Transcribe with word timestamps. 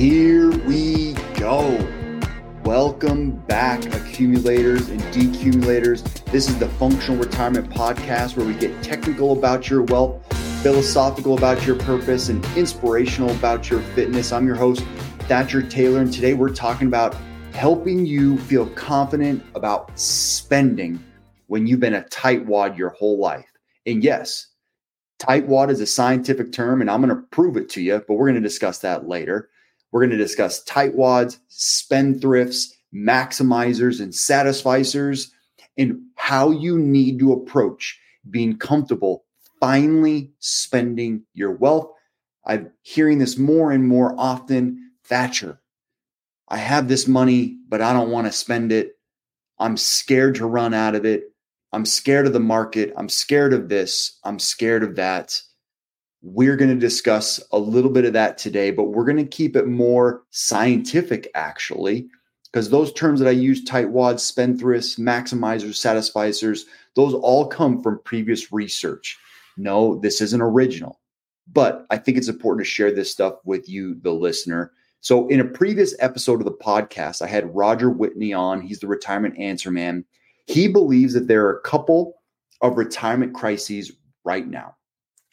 Here 0.00 0.50
we 0.60 1.12
go. 1.34 1.76
Welcome 2.64 3.32
back, 3.32 3.84
accumulators 3.94 4.88
and 4.88 4.98
decumulators. 5.12 6.02
This 6.32 6.48
is 6.48 6.58
the 6.58 6.70
Functional 6.70 7.22
Retirement 7.22 7.68
Podcast 7.68 8.34
where 8.34 8.46
we 8.46 8.54
get 8.54 8.82
technical 8.82 9.32
about 9.32 9.68
your 9.68 9.82
wealth, 9.82 10.24
philosophical 10.62 11.36
about 11.36 11.66
your 11.66 11.76
purpose, 11.76 12.30
and 12.30 12.42
inspirational 12.56 13.28
about 13.32 13.68
your 13.68 13.80
fitness. 13.94 14.32
I'm 14.32 14.46
your 14.46 14.56
host, 14.56 14.86
Thatcher 15.28 15.60
Taylor, 15.60 16.00
and 16.00 16.10
today 16.10 16.32
we're 16.32 16.48
talking 16.48 16.86
about 16.86 17.14
helping 17.52 18.06
you 18.06 18.38
feel 18.38 18.70
confident 18.70 19.44
about 19.54 19.90
spending 20.00 20.98
when 21.48 21.66
you've 21.66 21.80
been 21.80 21.92
a 21.92 22.04
tightwad 22.04 22.78
your 22.78 22.88
whole 22.88 23.18
life. 23.18 23.52
And 23.84 24.02
yes, 24.02 24.46
tightwad 25.18 25.68
is 25.68 25.82
a 25.82 25.86
scientific 25.86 26.52
term, 26.52 26.80
and 26.80 26.90
I'm 26.90 27.02
going 27.02 27.14
to 27.14 27.22
prove 27.26 27.58
it 27.58 27.68
to 27.72 27.82
you, 27.82 28.02
but 28.08 28.14
we're 28.14 28.28
going 28.28 28.42
to 28.42 28.48
discuss 28.48 28.78
that 28.78 29.06
later. 29.06 29.49
We're 29.92 30.00
going 30.00 30.10
to 30.10 30.16
discuss 30.16 30.64
tightwads, 30.64 31.38
spendthrifts, 31.50 32.72
maximizers, 32.94 34.00
and 34.00 34.12
satisficers, 34.12 35.30
and 35.76 36.00
how 36.16 36.50
you 36.50 36.78
need 36.78 37.18
to 37.20 37.32
approach 37.32 37.98
being 38.30 38.56
comfortable 38.56 39.24
finally 39.60 40.32
spending 40.38 41.22
your 41.34 41.52
wealth. 41.52 41.92
I'm 42.44 42.72
hearing 42.82 43.18
this 43.18 43.36
more 43.36 43.70
and 43.70 43.86
more 43.86 44.14
often. 44.18 44.90
Thatcher, 45.04 45.60
I 46.48 46.56
have 46.56 46.88
this 46.88 47.06
money, 47.06 47.58
but 47.68 47.80
I 47.80 47.92
don't 47.92 48.10
want 48.10 48.26
to 48.26 48.32
spend 48.32 48.72
it. 48.72 48.92
I'm 49.58 49.76
scared 49.76 50.36
to 50.36 50.46
run 50.46 50.72
out 50.72 50.94
of 50.94 51.04
it. 51.04 51.24
I'm 51.72 51.84
scared 51.84 52.26
of 52.26 52.32
the 52.32 52.40
market. 52.40 52.92
I'm 52.96 53.08
scared 53.08 53.52
of 53.52 53.68
this. 53.68 54.18
I'm 54.24 54.38
scared 54.38 54.82
of 54.82 54.96
that. 54.96 55.40
We're 56.22 56.56
going 56.56 56.70
to 56.70 56.76
discuss 56.76 57.40
a 57.50 57.58
little 57.58 57.90
bit 57.90 58.04
of 58.04 58.12
that 58.12 58.36
today, 58.36 58.70
but 58.70 58.84
we're 58.84 59.06
going 59.06 59.16
to 59.16 59.24
keep 59.24 59.56
it 59.56 59.66
more 59.66 60.22
scientific, 60.30 61.30
actually, 61.34 62.08
because 62.44 62.68
those 62.68 62.92
terms 62.92 63.20
that 63.20 63.28
I 63.28 63.32
use 63.32 63.64
tightwads, 63.64 64.20
spendthrifts, 64.20 64.98
maximizers, 64.98 65.80
satisficers 65.80 66.64
those 66.96 67.14
all 67.14 67.46
come 67.46 67.82
from 67.82 68.00
previous 68.04 68.52
research. 68.52 69.18
No, 69.56 69.98
this 70.00 70.20
isn't 70.20 70.42
original, 70.42 71.00
but 71.52 71.86
I 71.90 71.96
think 71.96 72.18
it's 72.18 72.28
important 72.28 72.66
to 72.66 72.70
share 72.70 72.92
this 72.92 73.10
stuff 73.10 73.34
with 73.44 73.68
you, 73.68 73.96
the 74.02 74.12
listener. 74.12 74.72
So, 75.00 75.28
in 75.28 75.40
a 75.40 75.44
previous 75.44 75.94
episode 76.00 76.40
of 76.40 76.44
the 76.44 76.52
podcast, 76.52 77.22
I 77.22 77.26
had 77.26 77.54
Roger 77.54 77.90
Whitney 77.90 78.32
on. 78.32 78.60
He's 78.60 78.80
the 78.80 78.86
retirement 78.86 79.38
answer 79.38 79.70
man. 79.70 80.04
He 80.46 80.68
believes 80.68 81.14
that 81.14 81.28
there 81.28 81.46
are 81.46 81.56
a 81.56 81.62
couple 81.62 82.14
of 82.60 82.76
retirement 82.76 83.34
crises 83.34 83.92
right 84.24 84.46
now. 84.46 84.76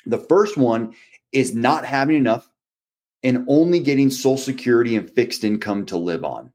The 0.08 0.18
first 0.18 0.58
one 0.58 0.94
is 1.32 1.54
not 1.54 1.86
having 1.86 2.16
enough 2.16 2.50
and 3.24 3.46
only 3.48 3.80
getting 3.80 4.10
Social 4.10 4.38
Security 4.38 4.96
and 4.96 5.10
fixed 5.10 5.44
income 5.44 5.86
to 5.88 5.98
live 5.98 6.24
on. 6.24 6.52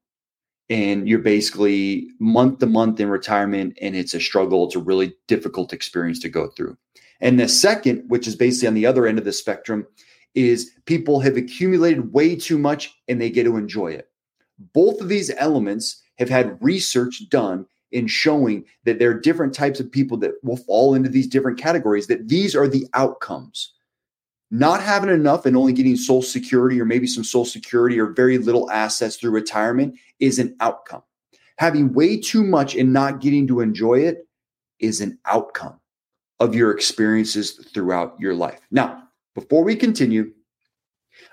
And 0.70 1.06
you're 1.06 1.18
basically 1.18 2.08
month 2.18 2.60
to 2.60 2.66
month 2.66 2.98
in 2.98 3.08
retirement, 3.08 3.76
and 3.82 3.94
it's 3.94 4.14
a 4.14 4.20
struggle. 4.20 4.64
It's 4.64 4.76
a 4.76 4.80
really 4.80 5.14
difficult 5.28 5.72
experience 5.72 6.18
to 6.20 6.30
go 6.30 6.48
through. 6.48 6.78
And 7.20 7.38
the 7.38 7.48
second, 7.48 8.04
which 8.08 8.26
is 8.26 8.36
basically 8.36 8.68
on 8.68 8.74
the 8.74 8.86
other 8.86 9.06
end 9.06 9.18
of 9.18 9.24
the 9.24 9.32
spectrum, 9.32 9.86
is 10.34 10.70
people 10.86 11.20
have 11.20 11.36
accumulated 11.36 12.12
way 12.12 12.34
too 12.34 12.58
much 12.58 12.94
and 13.06 13.20
they 13.20 13.28
get 13.28 13.44
to 13.44 13.56
enjoy 13.56 13.88
it. 13.88 14.08
Both 14.72 15.00
of 15.00 15.08
these 15.08 15.30
elements 15.36 16.02
have 16.18 16.30
had 16.30 16.58
research 16.62 17.28
done 17.28 17.66
in 17.92 18.06
showing 18.06 18.64
that 18.84 18.98
there 18.98 19.10
are 19.10 19.20
different 19.20 19.54
types 19.54 19.80
of 19.80 19.90
people 19.90 20.16
that 20.18 20.32
will 20.42 20.56
fall 20.56 20.94
into 20.94 21.08
these 21.08 21.26
different 21.26 21.58
categories, 21.58 22.06
that 22.06 22.28
these 22.28 22.56
are 22.56 22.66
the 22.66 22.86
outcomes. 22.94 23.72
Not 24.50 24.82
having 24.82 25.10
enough 25.10 25.46
and 25.46 25.56
only 25.56 25.72
getting 25.72 25.96
Social 25.96 26.22
Security 26.22 26.80
or 26.80 26.84
maybe 26.84 27.06
some 27.06 27.24
Social 27.24 27.46
Security 27.46 27.98
or 27.98 28.12
very 28.12 28.38
little 28.38 28.70
assets 28.70 29.16
through 29.16 29.30
retirement 29.30 29.94
is 30.20 30.38
an 30.38 30.56
outcome. 30.60 31.02
Having 31.58 31.92
way 31.92 32.20
too 32.20 32.42
much 32.42 32.74
and 32.74 32.92
not 32.92 33.20
getting 33.20 33.46
to 33.46 33.60
enjoy 33.60 34.00
it 34.00 34.26
is 34.78 35.00
an 35.00 35.18
outcome 35.24 35.78
of 36.40 36.54
your 36.54 36.72
experiences 36.72 37.52
throughout 37.72 38.16
your 38.18 38.34
life. 38.34 38.60
Now, 38.70 39.04
before 39.34 39.64
we 39.64 39.76
continue, 39.76 40.32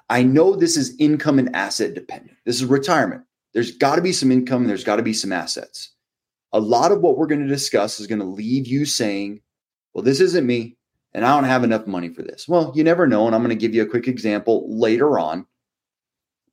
I 0.09 0.23
know 0.23 0.56
this 0.56 0.78
is 0.78 0.95
income 1.00 1.39
and 1.39 1.53
asset 1.56 1.94
dependent. 1.94 2.38
This 2.45 2.56
is 2.56 2.66
retirement. 2.66 3.23
There's 3.53 3.72
got 3.72 3.95
to 3.95 4.01
be 4.01 4.13
some 4.13 4.31
income 4.31 4.62
and 4.62 4.69
there's 4.69 4.83
got 4.83 4.97
to 4.97 5.03
be 5.03 5.13
some 5.13 5.33
assets 5.33 5.91
a 6.53 6.59
lot 6.59 6.91
of 6.91 7.01
what 7.01 7.17
we're 7.17 7.27
going 7.27 7.41
to 7.41 7.47
discuss 7.47 7.99
is 7.99 8.07
going 8.07 8.19
to 8.19 8.25
leave 8.25 8.67
you 8.67 8.85
saying, 8.85 9.41
well, 9.93 10.03
this 10.03 10.19
isn't 10.19 10.45
me 10.45 10.77
and 11.13 11.25
I 11.25 11.35
don't 11.35 11.49
have 11.49 11.63
enough 11.63 11.87
money 11.87 12.09
for 12.09 12.21
this. 12.21 12.47
Well, 12.47 12.71
you 12.75 12.83
never 12.83 13.07
know. 13.07 13.25
And 13.25 13.35
I'm 13.35 13.41
going 13.41 13.49
to 13.49 13.55
give 13.55 13.73
you 13.73 13.81
a 13.81 13.87
quick 13.87 14.07
example 14.07 14.65
later 14.69 15.19
on. 15.19 15.45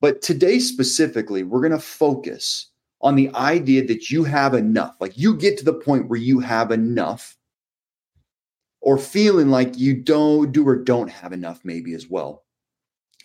But 0.01 0.21
today, 0.21 0.59
specifically, 0.59 1.43
we're 1.43 1.61
going 1.61 1.71
to 1.71 1.79
focus 1.79 2.69
on 3.01 3.15
the 3.15 3.33
idea 3.35 3.85
that 3.85 4.09
you 4.09 4.23
have 4.23 4.53
enough. 4.53 4.95
Like 4.99 5.17
you 5.17 5.35
get 5.35 5.57
to 5.59 5.65
the 5.65 5.73
point 5.73 6.09
where 6.09 6.19
you 6.19 6.39
have 6.39 6.71
enough 6.71 7.35
or 8.81 8.97
feeling 8.97 9.49
like 9.49 9.77
you 9.77 9.95
don't 9.95 10.51
do 10.51 10.67
or 10.67 10.75
don't 10.75 11.09
have 11.09 11.33
enough, 11.33 11.61
maybe 11.63 11.93
as 11.93 12.07
well. 12.07 12.43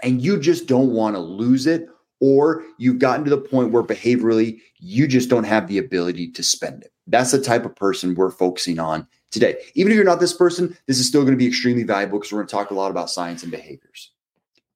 And 0.03 0.21
you 0.21 0.39
just 0.39 0.67
don't 0.67 0.93
want 0.93 1.15
to 1.15 1.21
lose 1.21 1.67
it 1.67 1.87
or 2.23 2.63
you've 2.79 3.01
gotten 3.01 3.25
to 3.25 3.31
the 3.31 3.37
point 3.37 3.73
where 3.73 3.83
behaviorally 3.83 4.61
you 4.79 5.09
just 5.09 5.29
don't 5.29 5.43
have 5.43 5.67
the 5.67 5.77
ability 5.77 6.31
to 6.31 6.41
spend 6.41 6.85
it. 6.85 6.93
That's 7.09 7.33
the 7.33 7.43
type 7.43 7.65
of 7.65 7.75
person 7.75 8.15
we're 8.15 8.31
focusing 8.31 8.79
on 8.79 9.09
today. 9.33 9.57
Even 9.75 9.91
if 9.91 9.97
you're 9.97 10.05
not 10.05 10.21
this 10.21 10.33
person, 10.33 10.79
this 10.87 11.01
is 11.01 11.09
still 11.09 11.23
going 11.23 11.33
to 11.33 11.37
be 11.37 11.49
extremely 11.49 11.83
valuable 11.83 12.21
because 12.21 12.31
we're 12.31 12.39
going 12.39 12.47
to 12.47 12.55
talk 12.55 12.71
a 12.71 12.75
lot 12.75 12.93
about 12.93 13.11
science 13.11 13.43
and 13.43 13.51
behaviors. 13.51 14.13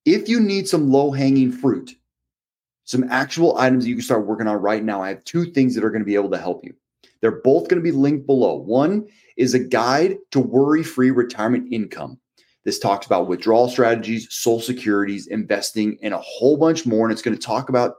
If 0.04 0.28
you 0.28 0.40
need 0.40 0.66
some 0.66 0.90
low 0.90 1.12
hanging 1.12 1.52
fruit, 1.52 1.94
some 2.82 3.04
actual 3.10 3.56
items 3.58 3.84
that 3.84 3.90
you 3.90 3.94
can 3.94 4.04
start 4.04 4.26
working 4.26 4.48
on 4.48 4.56
right 4.56 4.82
now, 4.82 5.00
I 5.00 5.10
have 5.10 5.22
two 5.22 5.52
things 5.52 5.76
that 5.76 5.84
are 5.84 5.90
going 5.90 6.02
to 6.02 6.06
be 6.06 6.16
able 6.16 6.30
to 6.30 6.38
help 6.38 6.64
you. 6.64 6.74
They're 7.20 7.42
both 7.42 7.68
going 7.68 7.80
to 7.80 7.90
be 7.90 7.92
linked 7.92 8.26
below. 8.26 8.56
One 8.56 9.06
is 9.36 9.54
a 9.54 9.60
guide 9.60 10.18
to 10.32 10.40
worry 10.40 10.82
free 10.82 11.12
retirement 11.12 11.72
income. 11.72 12.18
This 12.66 12.80
talks 12.80 13.06
about 13.06 13.28
withdrawal 13.28 13.68
strategies, 13.68 14.26
Social 14.28 14.60
Securities, 14.60 15.28
investing, 15.28 15.98
and 16.02 16.12
a 16.12 16.18
whole 16.18 16.56
bunch 16.56 16.84
more. 16.84 17.06
And 17.06 17.12
it's 17.12 17.22
going 17.22 17.36
to 17.36 17.40
talk 17.40 17.68
about, 17.68 17.94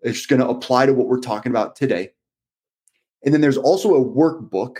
it's 0.00 0.26
going 0.26 0.40
to 0.40 0.48
apply 0.48 0.86
to 0.86 0.94
what 0.94 1.08
we're 1.08 1.18
talking 1.18 1.50
about 1.50 1.74
today. 1.74 2.10
And 3.24 3.34
then 3.34 3.40
there's 3.40 3.56
also 3.56 3.96
a 3.96 4.04
workbook 4.04 4.76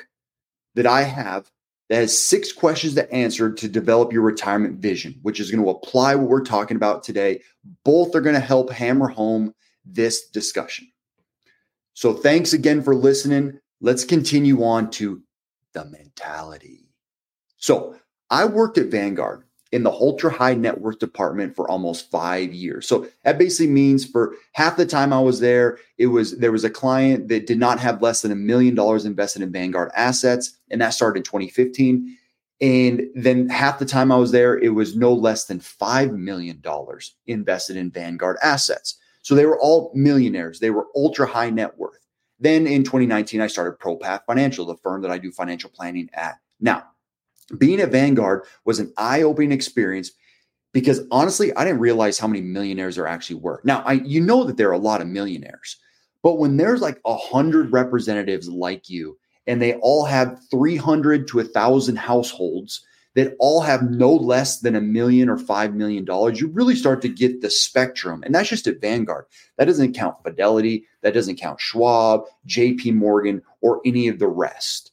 that 0.76 0.86
I 0.86 1.02
have 1.02 1.50
that 1.88 1.96
has 1.96 2.16
six 2.16 2.52
questions 2.52 2.94
to 2.94 3.12
answer 3.12 3.52
to 3.52 3.68
develop 3.68 4.12
your 4.12 4.22
retirement 4.22 4.78
vision, 4.78 5.18
which 5.22 5.40
is 5.40 5.50
going 5.50 5.64
to 5.64 5.70
apply 5.70 6.14
what 6.14 6.28
we're 6.28 6.44
talking 6.44 6.76
about 6.76 7.02
today. 7.02 7.42
Both 7.84 8.14
are 8.14 8.20
going 8.20 8.36
to 8.36 8.40
help 8.40 8.70
hammer 8.70 9.08
home 9.08 9.52
this 9.84 10.28
discussion. 10.28 10.88
So 11.94 12.14
thanks 12.14 12.52
again 12.52 12.80
for 12.80 12.94
listening. 12.94 13.58
Let's 13.80 14.04
continue 14.04 14.62
on 14.62 14.88
to 14.92 15.20
the 15.72 15.84
mentality. 15.86 16.90
So 17.56 17.96
I 18.30 18.44
worked 18.44 18.78
at 18.78 18.86
Vanguard 18.86 19.44
in 19.72 19.82
the 19.82 19.90
ultra 19.90 20.30
high 20.30 20.54
net 20.54 20.80
worth 20.80 20.98
department 20.98 21.56
for 21.56 21.68
almost 21.70 22.10
five 22.10 22.52
years. 22.52 22.86
So 22.86 23.06
that 23.24 23.38
basically 23.38 23.72
means 23.72 24.04
for 24.04 24.34
half 24.52 24.76
the 24.76 24.86
time 24.86 25.12
I 25.12 25.20
was 25.20 25.40
there, 25.40 25.78
it 25.98 26.06
was 26.06 26.38
there 26.38 26.52
was 26.52 26.64
a 26.64 26.70
client 26.70 27.28
that 27.28 27.46
did 27.46 27.58
not 27.58 27.80
have 27.80 28.02
less 28.02 28.22
than 28.22 28.32
a 28.32 28.36
million 28.36 28.74
dollars 28.74 29.04
invested 29.04 29.42
in 29.42 29.52
Vanguard 29.52 29.90
assets, 29.94 30.56
and 30.70 30.80
that 30.80 30.90
started 30.90 31.18
in 31.18 31.24
2015. 31.24 32.16
And 32.60 33.02
then 33.14 33.48
half 33.48 33.78
the 33.78 33.84
time 33.84 34.10
I 34.10 34.16
was 34.16 34.30
there, 34.30 34.56
it 34.58 34.70
was 34.70 34.96
no 34.96 35.12
less 35.12 35.44
than 35.44 35.60
$5 35.60 36.16
million 36.16 36.62
invested 37.26 37.76
in 37.76 37.90
Vanguard 37.90 38.38
assets. 38.42 38.96
So 39.20 39.34
they 39.34 39.44
were 39.44 39.60
all 39.60 39.92
millionaires. 39.94 40.60
They 40.60 40.70
were 40.70 40.86
ultra 40.96 41.26
high 41.26 41.50
net 41.50 41.76
worth. 41.76 41.98
Then 42.38 42.66
in 42.66 42.82
2019, 42.82 43.40
I 43.40 43.46
started 43.46 43.78
ProPath 43.78 44.24
Financial, 44.26 44.64
the 44.64 44.76
firm 44.76 45.02
that 45.02 45.10
I 45.10 45.18
do 45.18 45.32
financial 45.32 45.68
planning 45.68 46.08
at. 46.14 46.36
Now, 46.60 46.84
being 47.58 47.80
at 47.80 47.92
Vanguard 47.92 48.44
was 48.64 48.78
an 48.78 48.92
eye 48.96 49.22
opening 49.22 49.52
experience 49.52 50.12
because 50.72 51.00
honestly, 51.10 51.54
I 51.54 51.64
didn't 51.64 51.80
realize 51.80 52.18
how 52.18 52.26
many 52.26 52.42
millionaires 52.42 52.96
there 52.96 53.06
actually 53.06 53.36
were. 53.36 53.60
Now, 53.64 53.82
I 53.86 53.94
you 53.94 54.20
know 54.20 54.44
that 54.44 54.56
there 54.56 54.68
are 54.68 54.72
a 54.72 54.78
lot 54.78 55.00
of 55.00 55.06
millionaires, 55.06 55.76
but 56.22 56.34
when 56.34 56.56
there's 56.56 56.80
like 56.80 57.00
a 57.06 57.16
hundred 57.16 57.72
representatives 57.72 58.48
like 58.48 58.90
you, 58.90 59.16
and 59.46 59.62
they 59.62 59.74
all 59.76 60.04
have 60.04 60.40
300 60.50 61.28
to 61.28 61.40
a 61.40 61.44
thousand 61.44 61.96
households 61.96 62.84
that 63.14 63.34
all 63.38 63.62
have 63.62 63.90
no 63.90 64.12
less 64.12 64.60
than 64.60 64.76
a 64.76 64.80
million 64.80 65.30
or 65.30 65.38
five 65.38 65.74
million 65.74 66.04
dollars, 66.04 66.38
you 66.38 66.48
really 66.48 66.76
start 66.76 67.00
to 67.00 67.08
get 67.08 67.40
the 67.40 67.48
spectrum. 67.48 68.22
And 68.22 68.34
that's 68.34 68.50
just 68.50 68.66
at 68.66 68.80
Vanguard. 68.80 69.24
That 69.56 69.64
doesn't 69.64 69.94
count 69.94 70.22
Fidelity, 70.22 70.84
that 71.00 71.14
doesn't 71.14 71.36
count 71.36 71.58
Schwab, 71.58 72.24
JP 72.46 72.94
Morgan, 72.94 73.40
or 73.62 73.80
any 73.86 74.08
of 74.08 74.18
the 74.18 74.28
rest. 74.28 74.92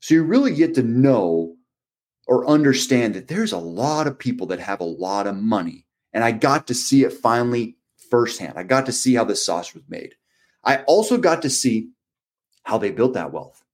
So 0.00 0.14
you 0.14 0.24
really 0.24 0.54
get 0.54 0.74
to 0.74 0.82
know 0.82 1.56
or 2.26 2.46
understand 2.46 3.14
that 3.14 3.28
there's 3.28 3.52
a 3.52 3.58
lot 3.58 4.06
of 4.06 4.18
people 4.18 4.46
that 4.48 4.60
have 4.60 4.80
a 4.80 4.84
lot 4.84 5.26
of 5.26 5.36
money. 5.36 5.86
And 6.12 6.22
I 6.22 6.32
got 6.32 6.66
to 6.68 6.74
see 6.74 7.04
it 7.04 7.12
finally 7.12 7.76
firsthand. 8.10 8.54
I 8.56 8.62
got 8.62 8.86
to 8.86 8.92
see 8.92 9.14
how 9.14 9.24
the 9.24 9.36
sauce 9.36 9.74
was 9.74 9.82
made. 9.88 10.14
I 10.64 10.78
also 10.82 11.18
got 11.18 11.42
to 11.42 11.50
see 11.50 11.90
how 12.64 12.78
they 12.78 12.90
built 12.90 13.14
that 13.14 13.32
wealth. 13.32 13.64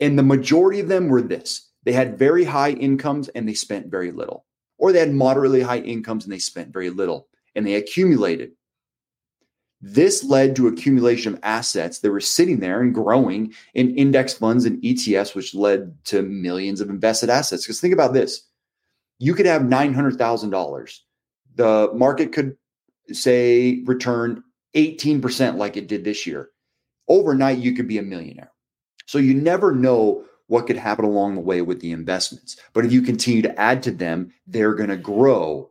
And 0.00 0.18
the 0.18 0.22
majority 0.22 0.80
of 0.80 0.88
them 0.88 1.08
were 1.08 1.22
this 1.22 1.70
they 1.84 1.92
had 1.92 2.18
very 2.18 2.44
high 2.44 2.70
incomes 2.70 3.28
and 3.30 3.46
they 3.48 3.54
spent 3.54 3.90
very 3.90 4.10
little, 4.10 4.46
or 4.78 4.90
they 4.90 5.00
had 5.00 5.12
moderately 5.12 5.60
high 5.60 5.80
incomes 5.80 6.24
and 6.24 6.32
they 6.32 6.38
spent 6.38 6.72
very 6.72 6.90
little 6.90 7.28
and 7.54 7.66
they 7.66 7.74
accumulated. 7.74 8.52
This 9.86 10.24
led 10.24 10.56
to 10.56 10.66
accumulation 10.66 11.34
of 11.34 11.40
assets 11.42 11.98
that 11.98 12.10
were 12.10 12.18
sitting 12.18 12.60
there 12.60 12.80
and 12.80 12.94
growing 12.94 13.52
in 13.74 13.94
index 13.98 14.32
funds 14.32 14.64
and 14.64 14.82
ETFs, 14.82 15.34
which 15.34 15.54
led 15.54 16.02
to 16.06 16.22
millions 16.22 16.80
of 16.80 16.88
invested 16.88 17.28
assets. 17.28 17.64
Because 17.64 17.82
think 17.82 17.92
about 17.92 18.14
this 18.14 18.48
you 19.18 19.34
could 19.34 19.44
have 19.44 19.62
$900,000. 19.62 20.98
The 21.56 21.90
market 21.94 22.32
could 22.32 22.56
say 23.12 23.82
return 23.84 24.42
18% 24.74 25.56
like 25.56 25.76
it 25.76 25.86
did 25.86 26.02
this 26.02 26.26
year. 26.26 26.48
Overnight, 27.06 27.58
you 27.58 27.74
could 27.74 27.86
be 27.86 27.98
a 27.98 28.02
millionaire. 28.02 28.52
So 29.04 29.18
you 29.18 29.34
never 29.34 29.70
know 29.70 30.24
what 30.46 30.66
could 30.66 30.78
happen 30.78 31.04
along 31.04 31.34
the 31.34 31.42
way 31.42 31.60
with 31.60 31.80
the 31.80 31.92
investments. 31.92 32.56
But 32.72 32.86
if 32.86 32.92
you 32.92 33.02
continue 33.02 33.42
to 33.42 33.60
add 33.60 33.82
to 33.82 33.90
them, 33.90 34.32
they're 34.46 34.74
going 34.74 34.88
to 34.88 34.96
grow. 34.96 35.70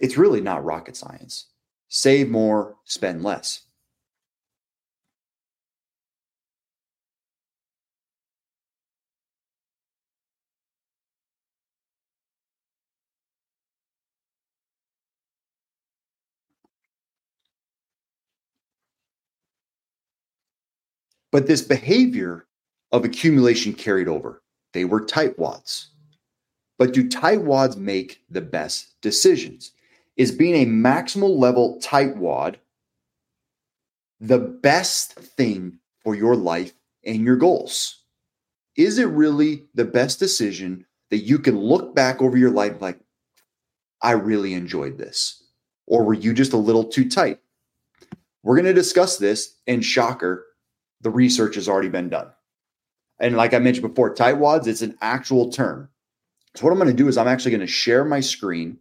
It's 0.00 0.16
really 0.16 0.40
not 0.40 0.64
rocket 0.64 0.96
science. 0.96 1.46
Save 1.88 2.28
more, 2.30 2.76
spend 2.84 3.24
less. 3.24 3.62
But 21.30 21.46
this 21.46 21.62
behavior 21.62 22.46
of 22.92 23.04
accumulation 23.04 23.74
carried 23.74 24.08
over. 24.08 24.42
They 24.72 24.84
were 24.84 25.04
tightwads. 25.04 25.88
But 26.78 26.94
do 26.94 27.08
tightwads 27.08 27.76
make 27.76 28.22
the 28.30 28.40
best 28.40 29.00
decisions? 29.02 29.72
Is 30.16 30.32
being 30.32 30.54
a 30.54 30.66
maximal 30.70 31.38
level 31.38 31.78
tightwad 31.82 32.56
the 34.18 34.38
best 34.38 35.14
thing 35.14 35.78
for 36.02 36.14
your 36.14 36.34
life 36.34 36.72
and 37.04 37.22
your 37.24 37.36
goals? 37.36 38.02
Is 38.76 38.98
it 38.98 39.06
really 39.06 39.64
the 39.74 39.84
best 39.84 40.18
decision 40.18 40.86
that 41.10 41.18
you 41.18 41.38
can 41.38 41.58
look 41.58 41.94
back 41.94 42.20
over 42.22 42.36
your 42.36 42.50
life 42.50 42.80
like, 42.80 42.98
I 44.02 44.12
really 44.12 44.54
enjoyed 44.54 44.98
this? 44.98 45.42
Or 45.86 46.04
were 46.04 46.14
you 46.14 46.32
just 46.32 46.52
a 46.52 46.58
little 46.58 46.84
too 46.84 47.08
tight? 47.08 47.40
We're 48.42 48.56
going 48.56 48.66
to 48.66 48.72
discuss 48.72 49.18
this, 49.18 49.54
and 49.66 49.84
shocker, 49.84 50.46
the 51.00 51.10
research 51.10 51.56
has 51.56 51.68
already 51.68 51.88
been 51.88 52.08
done. 52.08 52.28
And 53.18 53.36
like 53.36 53.54
I 53.54 53.58
mentioned 53.58 53.88
before, 53.88 54.14
tightwads, 54.14 54.66
it's 54.66 54.82
an 54.82 54.96
actual 55.00 55.50
term. 55.50 55.88
So 56.54 56.64
what 56.64 56.72
I'm 56.72 56.78
going 56.78 56.90
to 56.90 56.94
do 56.94 57.08
is 57.08 57.18
I'm 57.18 57.28
actually 57.28 57.50
going 57.52 57.60
to 57.60 57.66
share 57.66 58.04
my 58.04 58.20
screen 58.20 58.78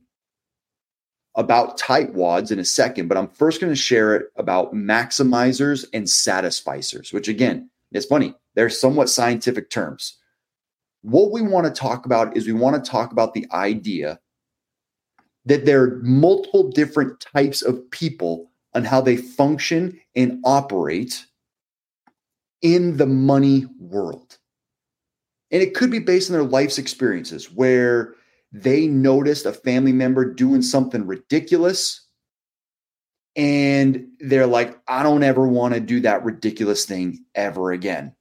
about 1.35 1.79
tightwads 1.79 2.51
in 2.51 2.59
a 2.59 2.65
second, 2.65 3.07
but 3.07 3.17
I'm 3.17 3.27
first 3.27 3.59
going 3.59 3.71
to 3.71 3.75
share 3.75 4.15
it 4.15 4.27
about 4.37 4.73
maximizers 4.73 5.85
and 5.93 6.05
satisficers, 6.05 7.13
which 7.13 7.27
again, 7.27 7.69
it's 7.91 8.05
funny. 8.05 8.33
They're 8.55 8.69
somewhat 8.69 9.09
scientific 9.09 9.69
terms. 9.69 10.17
What 11.01 11.31
we 11.31 11.41
want 11.41 11.65
to 11.67 11.71
talk 11.71 12.05
about 12.05 12.35
is 12.35 12.47
we 12.47 12.53
want 12.53 12.83
to 12.83 12.91
talk 12.91 13.11
about 13.11 13.33
the 13.33 13.45
idea 13.51 14.19
that 15.45 15.65
there 15.65 15.83
are 15.83 15.99
multiple 16.01 16.69
different 16.69 17.19
types 17.19 17.61
of 17.61 17.89
people 17.91 18.49
and 18.73 18.87
how 18.87 19.01
they 19.01 19.15
function 19.15 19.99
and 20.15 20.39
operate 20.43 21.25
in 22.61 22.97
the 22.97 23.05
money 23.05 23.65
world. 23.79 24.37
And 25.51 25.61
it 25.61 25.75
could 25.75 25.91
be 25.91 25.99
based 25.99 26.29
on 26.29 26.33
their 26.33 26.43
life's 26.43 26.77
experiences 26.77 27.51
where 27.51 28.15
they 28.51 28.87
noticed 28.87 29.45
a 29.45 29.53
family 29.53 29.91
member 29.91 30.33
doing 30.33 30.61
something 30.61 31.05
ridiculous 31.05 32.05
and 33.35 34.07
they're 34.19 34.47
like, 34.47 34.79
I 34.87 35.03
don't 35.03 35.23
ever 35.23 35.45
want 35.47 35.73
to 35.73 35.79
do 35.79 35.99
that 36.01 36.23
ridiculous 36.23 36.85
thing 36.85 37.25
ever 37.35 37.71
again. 37.71 38.15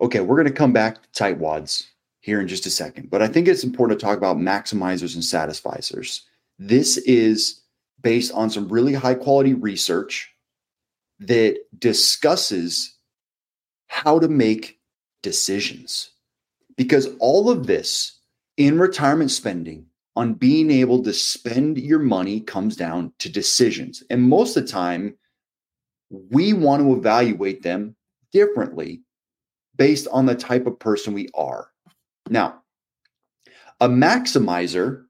Okay, 0.00 0.20
we're 0.20 0.36
going 0.36 0.46
to 0.46 0.52
come 0.52 0.72
back 0.72 1.02
to 1.02 1.22
tightwads 1.22 1.86
here 2.20 2.40
in 2.40 2.46
just 2.46 2.66
a 2.66 2.70
second, 2.70 3.10
but 3.10 3.22
I 3.22 3.28
think 3.28 3.48
it's 3.48 3.64
important 3.64 3.98
to 3.98 4.04
talk 4.04 4.16
about 4.16 4.36
maximizers 4.36 5.14
and 5.14 5.24
satisficers. 5.24 6.22
This 6.58 6.98
is 6.98 7.62
based 8.00 8.32
on 8.32 8.50
some 8.50 8.68
really 8.68 8.94
high 8.94 9.14
quality 9.14 9.54
research 9.54 10.30
that 11.18 11.58
discusses 11.78 12.96
how 13.88 14.18
to 14.18 14.28
make 14.28 14.78
decisions. 15.22 16.10
Because 16.76 17.08
all 17.18 17.50
of 17.50 17.66
this 17.66 18.19
in 18.56 18.78
retirement 18.78 19.30
spending 19.30 19.86
on 20.16 20.34
being 20.34 20.70
able 20.70 21.02
to 21.02 21.12
spend 21.12 21.78
your 21.78 21.98
money 21.98 22.40
comes 22.40 22.76
down 22.76 23.12
to 23.18 23.28
decisions. 23.28 24.02
And 24.10 24.22
most 24.22 24.56
of 24.56 24.64
the 24.64 24.70
time, 24.70 25.16
we 26.10 26.52
want 26.52 26.82
to 26.82 26.94
evaluate 26.94 27.62
them 27.62 27.96
differently 28.32 29.02
based 29.76 30.08
on 30.12 30.26
the 30.26 30.34
type 30.34 30.66
of 30.66 30.78
person 30.78 31.14
we 31.14 31.28
are. 31.34 31.68
Now, 32.28 32.62
a 33.80 33.88
maximizer 33.88 35.04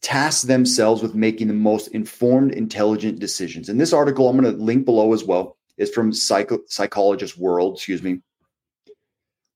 tasks 0.00 0.42
themselves 0.42 1.02
with 1.02 1.14
making 1.14 1.48
the 1.48 1.54
most 1.54 1.88
informed, 1.88 2.52
intelligent 2.54 3.20
decisions. 3.20 3.68
And 3.68 3.80
this 3.80 3.92
article 3.92 4.28
I'm 4.28 4.36
going 4.36 4.52
to 4.52 4.62
link 4.62 4.84
below 4.84 5.12
as 5.12 5.22
well 5.22 5.56
is 5.76 5.90
from 5.90 6.12
Psycho- 6.12 6.64
Psychologist 6.66 7.38
World, 7.38 7.76
excuse 7.76 8.02
me. 8.02 8.20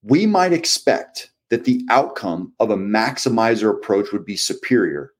We 0.05 0.27
might 0.27 0.53
expect 0.53 1.31
that 1.52 1.64
the 1.64 1.84
outcome 1.90 2.50
of 2.60 2.70
a 2.70 2.76
maximizer 2.78 3.69
approach 3.69 4.10
would 4.10 4.25
be 4.25 4.38
superior 4.38 5.12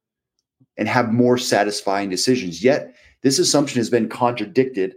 and 0.79 0.88
have 0.88 1.12
more 1.12 1.37
satisfying 1.37 2.08
decisions. 2.08 2.64
Yet, 2.64 2.94
this 3.23 3.38
assumption 3.38 3.81
has 3.81 3.90
been 3.90 4.08
contradicted 4.08 4.94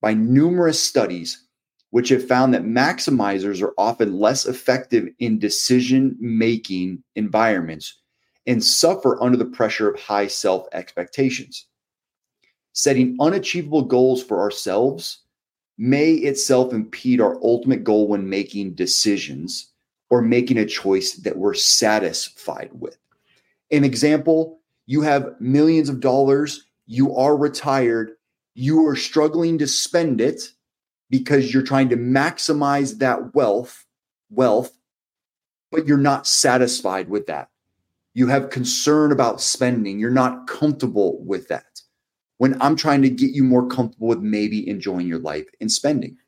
by 0.00 0.12
numerous 0.12 0.80
studies 0.80 1.46
which 1.90 2.08
have 2.08 2.26
found 2.26 2.52
that 2.52 2.64
maximizers 2.64 3.62
are 3.62 3.74
often 3.78 4.18
less 4.18 4.44
effective 4.44 5.08
in 5.20 5.38
decision 5.38 6.16
making 6.18 7.00
environments 7.14 8.00
and 8.48 8.64
suffer 8.64 9.22
under 9.22 9.36
the 9.36 9.44
pressure 9.44 9.88
of 9.88 10.00
high 10.00 10.26
self 10.26 10.66
expectations. 10.72 11.64
Setting 12.72 13.16
unachievable 13.20 13.82
goals 13.82 14.20
for 14.20 14.40
ourselves 14.40 15.20
may 15.78 16.14
itself 16.14 16.72
impede 16.72 17.20
our 17.20 17.36
ultimate 17.40 17.84
goal 17.84 18.08
when 18.08 18.28
making 18.28 18.74
decisions 18.74 19.71
or 20.12 20.20
making 20.20 20.58
a 20.58 20.66
choice 20.66 21.14
that 21.14 21.38
we're 21.38 21.54
satisfied 21.54 22.68
with. 22.74 22.98
An 23.70 23.82
example 23.82 24.60
you 24.84 25.00
have 25.00 25.40
millions 25.40 25.88
of 25.88 26.00
dollars, 26.00 26.66
you 26.86 27.16
are 27.16 27.34
retired, 27.34 28.10
you 28.54 28.86
are 28.86 28.94
struggling 28.94 29.56
to 29.56 29.66
spend 29.66 30.20
it 30.20 30.42
because 31.08 31.54
you're 31.54 31.62
trying 31.62 31.88
to 31.88 31.96
maximize 31.96 32.98
that 32.98 33.34
wealth, 33.34 33.86
wealth, 34.28 34.76
but 35.70 35.86
you're 35.86 35.96
not 35.96 36.26
satisfied 36.26 37.08
with 37.08 37.24
that. 37.28 37.48
You 38.12 38.26
have 38.26 38.50
concern 38.50 39.12
about 39.12 39.40
spending, 39.40 39.98
you're 39.98 40.10
not 40.10 40.46
comfortable 40.46 41.24
with 41.24 41.48
that 41.48 41.80
when 42.36 42.60
I'm 42.60 42.76
trying 42.76 43.00
to 43.00 43.08
get 43.08 43.30
you 43.30 43.44
more 43.44 43.66
comfortable 43.66 44.08
with 44.08 44.20
maybe 44.20 44.68
enjoying 44.68 45.06
your 45.06 45.20
life 45.20 45.46
and 45.58 45.72
spending. 45.72 46.18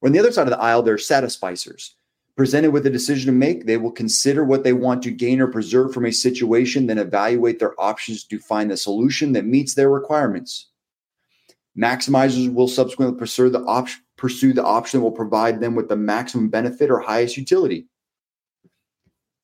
Or 0.00 0.06
on 0.06 0.12
the 0.12 0.20
other 0.20 0.30
side 0.30 0.46
of 0.46 0.52
the 0.52 0.60
aisle, 0.60 0.84
there 0.84 0.94
are 0.94 0.98
satisficers. 0.98 1.94
Presented 2.36 2.72
with 2.72 2.84
a 2.86 2.90
decision 2.90 3.26
to 3.26 3.32
make, 3.32 3.64
they 3.64 3.76
will 3.76 3.92
consider 3.92 4.44
what 4.44 4.64
they 4.64 4.72
want 4.72 5.02
to 5.04 5.12
gain 5.12 5.40
or 5.40 5.46
preserve 5.46 5.94
from 5.94 6.04
a 6.04 6.10
situation, 6.10 6.86
then 6.86 6.98
evaluate 6.98 7.60
their 7.60 7.80
options 7.80 8.24
to 8.24 8.40
find 8.40 8.70
the 8.70 8.76
solution 8.76 9.32
that 9.32 9.44
meets 9.44 9.74
their 9.74 9.88
requirements. 9.88 10.70
Maximizers 11.78 12.52
will 12.52 12.66
subsequently 12.66 13.16
pursue 13.16 13.50
the, 13.50 13.88
pursue 14.16 14.52
the 14.52 14.64
option 14.64 14.98
that 14.98 15.04
will 15.04 15.12
provide 15.12 15.60
them 15.60 15.76
with 15.76 15.88
the 15.88 15.96
maximum 15.96 16.48
benefit 16.48 16.90
or 16.90 16.98
highest 16.98 17.36
utility. 17.36 17.86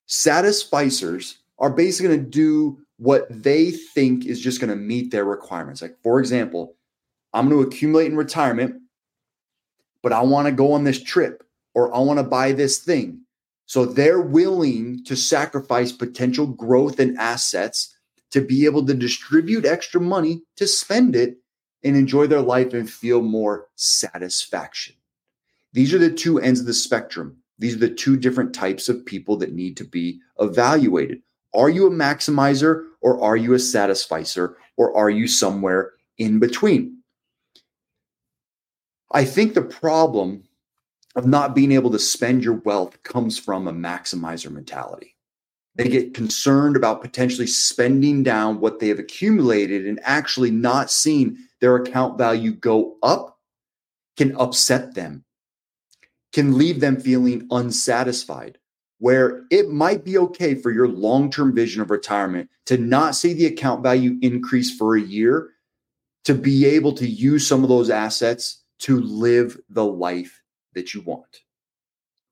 Satisficers 0.09 1.37
are 1.61 1.71
basically 1.71 2.09
going 2.09 2.25
to 2.25 2.31
do 2.31 2.79
what 2.97 3.27
they 3.31 3.71
think 3.71 4.27
is 4.27 4.41
just 4.41 4.61
going 4.61 4.71
to 4.71 4.77
meet 4.77 5.13
their 5.13 5.25
requirements. 5.25 5.81
Like, 5.81 5.97
for 6.03 6.19
example, 6.19 6.75
I'm 7.33 7.49
going 7.49 7.63
to 7.63 7.69
accumulate 7.69 8.07
in 8.07 8.17
retirement, 8.17 8.83
but 10.03 10.13
I 10.13 10.23
want 10.23 10.47
to 10.47 10.53
go 10.53 10.73
on 10.73 10.83
this 10.83 11.01
trip 11.01 11.45
or 11.75 11.95
I 11.95 11.99
want 12.01 12.19
to 12.19 12.25
buy 12.25 12.53
this 12.53 12.79
thing. 12.79 13.21
So 13.67 13.85
they're 13.85 14.21
willing 14.21 15.05
to 15.05 15.17
sacrifice 15.17 15.93
potential 15.93 16.47
growth 16.47 16.99
and 16.99 17.17
assets 17.19 17.97
to 18.33 18.41
be 18.41 18.65
able 18.65 18.85
to 18.87 18.95
distribute 18.95 19.65
extra 19.65 20.01
money 20.01 20.43
to 20.57 20.67
spend 20.67 21.15
it 21.15 21.37
and 21.83 21.97
enjoy 21.97 22.27
their 22.27 22.41
life 22.41 22.75
and 22.75 22.91
feel 22.91 23.23
more 23.23 23.69
satisfaction. 23.77 24.95
These 25.73 25.95
are 25.95 25.99
the 25.99 26.11
two 26.11 26.41
ends 26.41 26.61
of 26.61 26.67
the 26.67 26.75
spectrum. 26.75 27.37
These 27.59 27.75
are 27.77 27.79
the 27.79 27.95
two 27.95 28.17
different 28.17 28.55
types 28.55 28.89
of 28.89 29.05
people 29.05 29.37
that 29.37 29.53
need 29.53 29.77
to 29.77 29.85
be 29.85 30.21
evaluated. 30.39 31.23
Are 31.55 31.69
you 31.69 31.87
a 31.87 31.91
maximizer 31.91 32.87
or 33.01 33.23
are 33.23 33.37
you 33.37 33.55
a 33.55 33.59
satisficer 33.59 34.57
or 34.77 34.97
are 34.97 35.11
you 35.11 35.27
somewhere 35.27 35.93
in 36.19 36.39
between? 36.39 36.99
I 39.13 39.25
think 39.25 39.55
the 39.55 39.63
problem 39.63 40.45
of 41.21 41.27
not 41.27 41.55
being 41.55 41.71
able 41.71 41.91
to 41.91 41.99
spend 41.99 42.43
your 42.43 42.55
wealth 42.55 43.03
comes 43.03 43.39
from 43.39 43.69
a 43.69 43.73
maximizer 43.75 44.51
mentality. 44.51 45.15
They 45.75 45.87
get 45.87 46.15
concerned 46.15 46.77
about 46.77 47.03
potentially 47.03 47.47
spending 47.47 48.23
down 48.23 48.59
what 48.59 48.79
they 48.79 48.89
have 48.89 48.99
accumulated 48.99 49.87
and 49.87 50.01
actually 50.03 50.51
not 50.51 50.91
seeing 50.91 51.37
their 51.61 51.77
account 51.77 52.17
value 52.17 52.53
go 52.53 52.97
up 53.03 53.39
can 54.17 54.35
upset 54.37 54.95
them, 54.95 55.27
can 56.33 56.57
leave 56.57 56.81
them 56.81 56.99
feeling 56.99 57.47
unsatisfied. 57.51 58.57
Where 58.99 59.45
it 59.51 59.69
might 59.69 60.05
be 60.05 60.17
okay 60.19 60.55
for 60.55 60.71
your 60.71 60.89
long 60.89 61.31
term 61.31 61.55
vision 61.55 61.83
of 61.83 61.91
retirement 61.91 62.49
to 62.67 62.79
not 62.79 63.15
see 63.15 63.35
the 63.35 63.47
account 63.47 63.83
value 63.83 64.19
increase 64.23 64.75
for 64.75 64.97
a 64.97 65.01
year, 65.01 65.51
to 66.25 66.35
be 66.35 66.65
able 66.65 66.93
to 66.95 67.07
use 67.07 67.47
some 67.47 67.63
of 67.63 67.69
those 67.69 67.91
assets 67.91 68.63
to 68.81 69.01
live 69.01 69.59
the 69.69 69.85
life 69.85 70.40
that 70.75 70.95
you 70.95 71.01
want. 71.03 71.43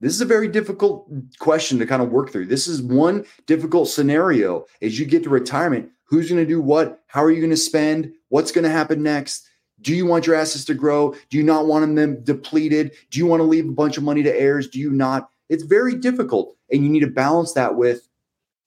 This 0.00 0.14
is 0.14 0.20
a 0.20 0.26
very 0.26 0.48
difficult 0.48 1.10
question 1.40 1.78
to 1.78 1.86
kind 1.86 2.02
of 2.02 2.10
work 2.10 2.30
through. 2.30 2.46
This 2.46 2.68
is 2.68 2.80
one 2.80 3.24
difficult 3.46 3.88
scenario 3.88 4.64
as 4.80 4.98
you 4.98 5.06
get 5.06 5.24
to 5.24 5.30
retirement. 5.30 5.90
Who's 6.04 6.28
going 6.28 6.42
to 6.42 6.48
do 6.48 6.60
what? 6.60 7.02
How 7.06 7.22
are 7.22 7.30
you 7.30 7.40
going 7.40 7.50
to 7.50 7.56
spend? 7.56 8.12
What's 8.28 8.52
going 8.52 8.64
to 8.64 8.70
happen 8.70 9.02
next? 9.02 9.48
Do 9.80 9.94
you 9.94 10.06
want 10.06 10.26
your 10.26 10.36
assets 10.36 10.64
to 10.66 10.74
grow? 10.74 11.14
Do 11.30 11.36
you 11.36 11.42
not 11.42 11.66
want 11.66 11.94
them 11.96 12.22
depleted? 12.24 12.92
Do 13.10 13.18
you 13.18 13.26
want 13.26 13.40
to 13.40 13.44
leave 13.44 13.68
a 13.68 13.72
bunch 13.72 13.96
of 13.96 14.04
money 14.04 14.22
to 14.22 14.40
heirs? 14.40 14.68
Do 14.68 14.78
you 14.78 14.90
not? 14.90 15.30
It's 15.48 15.64
very 15.64 15.94
difficult. 15.94 16.56
And 16.72 16.82
you 16.82 16.88
need 16.88 17.00
to 17.00 17.08
balance 17.08 17.52
that 17.54 17.74
with 17.74 18.08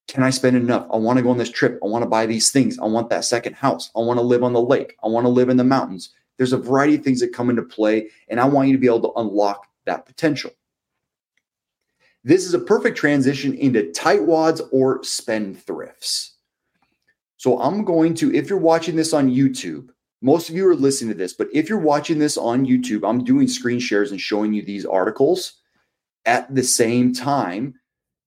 can 0.07 0.23
I 0.23 0.29
spend 0.29 0.57
enough? 0.57 0.87
I 0.91 0.97
want 0.97 1.17
to 1.17 1.23
go 1.23 1.29
on 1.29 1.37
this 1.37 1.51
trip. 1.51 1.79
I 1.81 1.87
want 1.87 2.03
to 2.03 2.09
buy 2.09 2.25
these 2.25 2.51
things. 2.51 2.77
I 2.79 2.85
want 2.85 3.09
that 3.09 3.23
second 3.23 3.53
house. 3.55 3.91
I 3.95 3.99
want 3.99 4.17
to 4.19 4.23
live 4.23 4.43
on 4.43 4.51
the 4.51 4.61
lake. 4.61 4.97
I 5.03 5.07
want 5.07 5.25
to 5.25 5.29
live 5.29 5.47
in 5.47 5.55
the 5.55 5.63
mountains. 5.63 6.13
There's 6.37 6.53
a 6.53 6.57
variety 6.57 6.95
of 6.95 7.03
things 7.03 7.19
that 7.19 7.33
come 7.33 7.49
into 7.49 7.61
play. 7.61 8.09
And 8.29 8.39
I 8.39 8.45
want 8.45 8.67
you 8.67 8.73
to 8.73 8.79
be 8.79 8.87
able 8.87 9.01
to 9.01 9.19
unlock 9.19 9.67
that 9.85 10.05
potential. 10.05 10.51
This 12.23 12.45
is 12.45 12.53
a 12.53 12.59
perfect 12.59 12.97
transition 12.97 13.53
into 13.55 13.91
tightwads 13.95 14.61
or 14.71 15.01
spendthrifts. 15.01 16.31
So 17.37 17.59
I'm 17.59 17.83
going 17.83 18.13
to, 18.15 18.33
if 18.35 18.49
you're 18.49 18.59
watching 18.59 18.95
this 18.95 19.13
on 19.13 19.31
YouTube, 19.31 19.89
most 20.21 20.49
of 20.49 20.55
you 20.55 20.67
are 20.67 20.75
listening 20.75 21.09
to 21.09 21.17
this, 21.17 21.33
but 21.33 21.47
if 21.51 21.67
you're 21.67 21.79
watching 21.79 22.19
this 22.19 22.37
on 22.37 22.67
YouTube, 22.67 23.07
I'm 23.07 23.23
doing 23.23 23.47
screen 23.47 23.79
shares 23.79 24.11
and 24.11 24.21
showing 24.21 24.53
you 24.53 24.61
these 24.61 24.85
articles 24.85 25.53
at 26.25 26.53
the 26.53 26.63
same 26.63 27.11
time. 27.11 27.73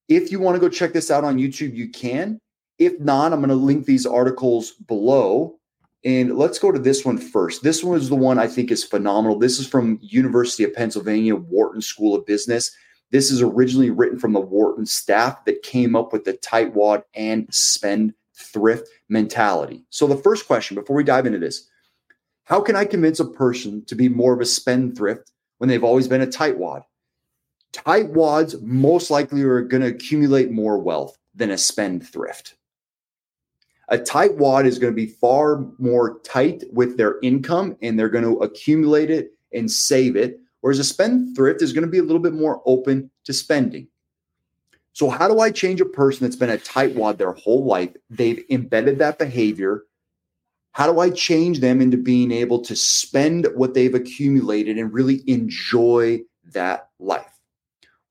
If 0.09 0.31
you 0.31 0.41
want 0.41 0.55
to 0.55 0.59
go 0.59 0.67
check 0.67 0.91
this 0.91 1.09
out 1.09 1.23
on 1.23 1.37
YouTube, 1.37 1.73
you 1.73 1.89
can. 1.89 2.39
If 2.77 2.99
not, 2.99 3.31
I'm 3.31 3.39
going 3.39 3.49
to 3.49 3.55
link 3.55 3.85
these 3.85 4.05
articles 4.05 4.71
below. 4.71 5.57
And 6.05 6.37
let's 6.37 6.59
go 6.59 6.71
to 6.71 6.77
this 6.77 7.03
one 7.03 7.17
first. 7.17 7.63
This 7.63 7.83
one 7.83 7.97
is 7.97 8.09
the 8.09 8.15
one 8.15 8.37
I 8.37 8.45
think 8.45 8.69
is 8.69 8.83
phenomenal. 8.83 9.39
This 9.39 9.59
is 9.59 9.67
from 9.67 9.97
University 10.01 10.63
of 10.63 10.73
Pennsylvania 10.75 11.35
Wharton 11.35 11.81
School 11.81 12.13
of 12.13 12.27
Business. 12.27 12.71
This 13.09 13.31
is 13.31 13.41
originally 13.41 13.89
written 13.89 14.19
from 14.19 14.33
the 14.33 14.39
Wharton 14.39 14.85
staff 14.85 15.43
that 15.45 15.63
came 15.63 15.95
up 15.95 16.13
with 16.13 16.23
the 16.23 16.33
tightwad 16.33 17.03
and 17.15 17.47
spend 17.49 18.13
thrift 18.35 18.87
mentality. 19.09 19.83
So, 19.89 20.05
the 20.05 20.17
first 20.17 20.45
question 20.45 20.75
before 20.75 20.95
we 20.95 21.03
dive 21.03 21.25
into 21.25 21.39
this 21.39 21.69
how 22.43 22.61
can 22.61 22.75
I 22.75 22.85
convince 22.85 23.19
a 23.19 23.25
person 23.25 23.83
to 23.85 23.95
be 23.95 24.07
more 24.07 24.33
of 24.33 24.41
a 24.41 24.45
spendthrift 24.45 25.31
when 25.57 25.67
they've 25.67 25.83
always 25.83 26.07
been 26.07 26.21
a 26.21 26.27
tightwad? 26.27 26.83
Tightwads 27.73 28.61
most 28.61 29.09
likely 29.09 29.41
are 29.41 29.61
going 29.61 29.81
to 29.81 29.89
accumulate 29.89 30.51
more 30.51 30.77
wealth 30.77 31.17
than 31.33 31.49
a 31.49 31.57
spendthrift. 31.57 32.55
A 33.89 33.97
tight 33.97 34.35
wad 34.35 34.65
is 34.65 34.79
going 34.79 34.91
to 34.91 34.95
be 34.95 35.05
far 35.07 35.63
more 35.77 36.19
tight 36.21 36.63
with 36.73 36.97
their 36.97 37.19
income 37.21 37.77
and 37.81 37.99
they're 37.99 38.09
going 38.09 38.23
to 38.23 38.37
accumulate 38.37 39.09
it 39.09 39.31
and 39.53 39.69
save 39.69 40.15
it 40.15 40.39
Whereas 40.65 40.79
a 40.79 40.83
spendthrift 40.83 41.61
is 41.61 41.73
going 41.73 41.83
to 41.83 41.91
be 41.91 41.99
a 41.99 42.03
little 42.03 42.17
bit 42.17 42.33
more 42.33 42.59
open 42.65 43.11
to 43.25 43.33
spending. 43.33 43.87
So, 44.93 45.11
how 45.11 45.27
do 45.27 45.39
I 45.39 45.51
change 45.51 45.79
a 45.79 45.85
person 45.85 46.25
that's 46.25 46.35
been 46.35 46.49
a 46.49 46.57
tightwad 46.57 47.19
their 47.19 47.33
whole 47.33 47.65
life? 47.65 47.91
They've 48.09 48.43
embedded 48.49 48.97
that 48.97 49.19
behavior. 49.19 49.83
How 50.71 50.91
do 50.91 50.99
I 50.99 51.11
change 51.11 51.59
them 51.59 51.81
into 51.81 51.97
being 51.97 52.31
able 52.31 52.61
to 52.63 52.75
spend 52.75 53.47
what 53.53 53.75
they've 53.75 53.93
accumulated 53.93 54.79
and 54.79 54.91
really 54.91 55.21
enjoy 55.27 56.21
that 56.53 56.89
life? 56.97 57.39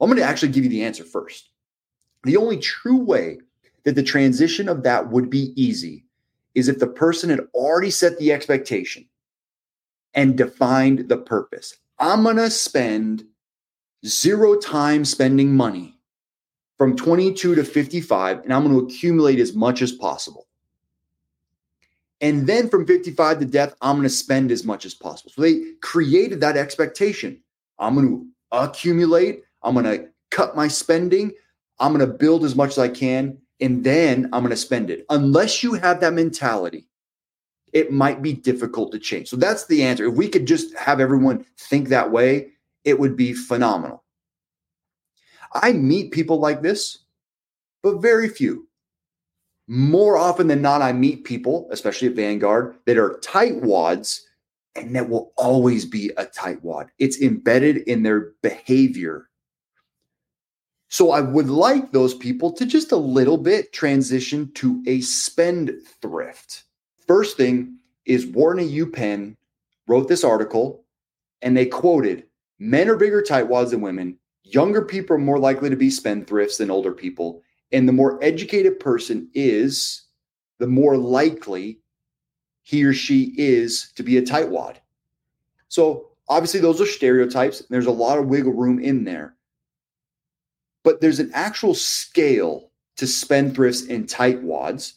I'm 0.00 0.08
going 0.08 0.18
to 0.18 0.24
actually 0.24 0.52
give 0.52 0.62
you 0.62 0.70
the 0.70 0.84
answer 0.84 1.02
first. 1.02 1.50
The 2.22 2.36
only 2.36 2.58
true 2.58 2.98
way 2.98 3.38
that 3.84 3.94
the 3.94 4.02
transition 4.02 4.68
of 4.68 4.82
that 4.82 5.10
would 5.10 5.30
be 5.30 5.52
easy 5.60 6.04
is 6.54 6.68
if 6.68 6.78
the 6.78 6.86
person 6.86 7.30
had 7.30 7.40
already 7.54 7.90
set 7.90 8.18
the 8.18 8.32
expectation 8.32 9.06
and 10.14 10.36
defined 10.36 11.08
the 11.08 11.16
purpose. 11.16 11.76
I'm 11.98 12.22
going 12.22 12.36
to 12.36 12.50
spend 12.50 13.24
zero 14.06 14.56
time 14.56 15.04
spending 15.04 15.54
money 15.54 15.98
from 16.78 16.96
22 16.96 17.54
to 17.54 17.64
55, 17.64 18.40
and 18.40 18.52
I'm 18.52 18.64
going 18.64 18.78
to 18.78 18.84
accumulate 18.84 19.38
as 19.38 19.54
much 19.54 19.82
as 19.82 19.92
possible. 19.92 20.46
And 22.20 22.46
then 22.46 22.68
from 22.68 22.86
55 22.86 23.40
to 23.40 23.44
death, 23.44 23.74
I'm 23.80 23.96
going 23.96 24.04
to 24.04 24.10
spend 24.10 24.50
as 24.50 24.64
much 24.64 24.86
as 24.86 24.94
possible. 24.94 25.30
So 25.34 25.42
they 25.42 25.62
created 25.82 26.40
that 26.40 26.56
expectation. 26.56 27.40
I'm 27.78 27.94
going 27.94 28.08
to 28.08 28.26
accumulate, 28.52 29.42
I'm 29.62 29.74
going 29.74 29.84
to 29.84 30.08
cut 30.30 30.56
my 30.56 30.68
spending, 30.68 31.32
I'm 31.78 31.92
going 31.92 32.06
to 32.06 32.12
build 32.12 32.44
as 32.44 32.54
much 32.54 32.70
as 32.70 32.78
I 32.78 32.88
can, 32.88 33.38
and 33.60 33.84
then 33.84 34.24
I'm 34.32 34.42
going 34.42 34.50
to 34.50 34.56
spend 34.56 34.90
it. 34.90 35.06
Unless 35.10 35.62
you 35.62 35.74
have 35.74 36.00
that 36.00 36.12
mentality, 36.14 36.88
it 37.72 37.92
might 37.92 38.22
be 38.22 38.32
difficult 38.32 38.92
to 38.92 38.98
change. 38.98 39.28
So 39.28 39.36
that's 39.36 39.66
the 39.66 39.82
answer. 39.82 40.06
If 40.06 40.14
we 40.14 40.28
could 40.28 40.46
just 40.46 40.76
have 40.76 41.00
everyone 41.00 41.44
think 41.58 41.88
that 41.88 42.10
way, 42.10 42.50
it 42.84 42.98
would 42.98 43.16
be 43.16 43.32
phenomenal. 43.32 44.04
I 45.52 45.72
meet 45.72 46.12
people 46.12 46.38
like 46.38 46.62
this, 46.62 46.98
but 47.82 48.00
very 48.00 48.28
few. 48.28 48.68
More 49.66 50.18
often 50.18 50.46
than 50.48 50.60
not, 50.60 50.82
I 50.82 50.92
meet 50.92 51.24
people, 51.24 51.68
especially 51.70 52.08
at 52.08 52.14
Vanguard, 52.14 52.76
that 52.86 52.98
are 52.98 53.18
tight 53.20 53.62
wads 53.62 54.26
and 54.76 54.94
that 54.94 55.08
will 55.08 55.32
always 55.36 55.84
be 55.84 56.10
a 56.16 56.26
tight 56.26 56.62
wad. 56.62 56.90
It's 56.98 57.20
embedded 57.20 57.78
in 57.78 58.02
their 58.02 58.32
behavior. 58.42 59.28
So 60.94 61.10
I 61.10 61.22
would 61.22 61.50
like 61.50 61.90
those 61.90 62.14
people 62.14 62.52
to 62.52 62.64
just 62.64 62.92
a 62.92 62.96
little 62.96 63.36
bit 63.36 63.72
transition 63.72 64.52
to 64.52 64.80
a 64.86 65.00
spend 65.00 65.72
thrift. 66.00 66.66
First 67.08 67.36
thing 67.36 67.78
is 68.06 68.26
Wharton 68.26 68.68
UPenn 68.68 69.34
wrote 69.88 70.06
this 70.06 70.22
article 70.22 70.84
and 71.42 71.56
they 71.56 71.66
quoted 71.66 72.26
men 72.60 72.88
are 72.88 72.94
bigger 72.94 73.22
tightwads 73.22 73.70
than 73.70 73.80
women. 73.80 74.16
Younger 74.44 74.82
people 74.82 75.16
are 75.16 75.18
more 75.18 75.40
likely 75.40 75.68
to 75.68 75.74
be 75.74 75.88
spendthrifts 75.88 76.58
than 76.58 76.70
older 76.70 76.92
people. 76.92 77.42
And 77.72 77.88
the 77.88 77.92
more 77.92 78.22
educated 78.22 78.78
person 78.78 79.28
is, 79.34 80.04
the 80.60 80.68
more 80.68 80.96
likely 80.96 81.80
he 82.62 82.84
or 82.84 82.92
she 82.92 83.34
is 83.36 83.90
to 83.96 84.04
be 84.04 84.18
a 84.18 84.22
tightwad. 84.22 84.76
So 85.66 86.10
obviously, 86.28 86.60
those 86.60 86.80
are 86.80 86.86
stereotypes. 86.86 87.64
There's 87.68 87.86
a 87.86 87.90
lot 87.90 88.18
of 88.18 88.28
wiggle 88.28 88.52
room 88.52 88.78
in 88.78 89.02
there. 89.02 89.34
But 90.84 91.00
there's 91.00 91.20
an 91.20 91.30
actual 91.34 91.74
scale 91.74 92.70
to 92.98 93.06
spendthrifts 93.06 93.88
and 93.90 94.06
tightwads. 94.06 94.92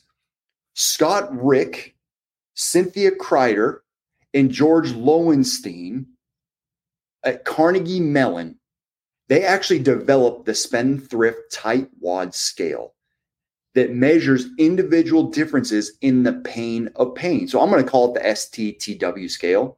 Scott 0.75 1.29
Rick 1.32 1.96
Cynthia 2.53 3.12
Cryder 3.12 3.79
and 4.34 4.51
George 4.51 4.91
Loewenstein 4.91 6.06
at 7.24 7.46
Carnegie 7.46 8.00
Mellon, 8.00 8.60
they 9.27 9.44
actually 9.44 9.79
developed 9.79 10.46
the 10.46 10.53
spendthrift 10.53 11.53
tightwad 11.53 12.34
scale 12.34 12.94
that 13.75 13.94
measures 13.94 14.48
individual 14.58 15.29
differences 15.29 15.98
in 16.01 16.24
the 16.24 16.34
pain 16.34 16.89
of 16.96 17.13
pain. 17.13 17.48
So 17.48 17.62
I'm 17.62 17.70
going 17.70 17.84
to 17.84 17.89
call 17.89 18.15
it 18.15 18.20
the 18.20 18.29
STTW 18.29 19.29
scale. 19.29 19.77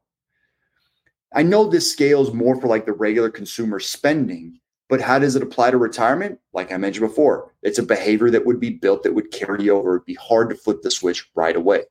I 1.33 1.43
know 1.43 1.65
this 1.69 1.91
scale 1.91 2.21
is 2.21 2.33
more 2.33 2.59
for 2.59 2.67
like 2.67 2.85
the 2.85 2.93
regular 2.93 3.29
consumer 3.29 3.79
spending, 3.79 4.59
but 4.89 4.99
how 4.99 5.19
does 5.19 5.35
it 5.35 5.43
apply 5.43 5.71
to 5.71 5.77
retirement? 5.77 6.39
Like 6.51 6.71
I 6.73 6.77
mentioned 6.77 7.07
before, 7.07 7.53
it's 7.61 7.77
a 7.77 7.83
behavior 7.83 8.31
that 8.31 8.45
would 8.45 8.59
be 8.59 8.71
built 8.71 9.03
that 9.03 9.13
would 9.13 9.31
carry 9.31 9.69
over. 9.69 9.95
It'd 9.95 10.05
be 10.05 10.15
hard 10.15 10.49
to 10.49 10.55
flip 10.55 10.81
the 10.81 10.91
switch 10.91 11.29
right 11.35 11.55
away. 11.55 11.83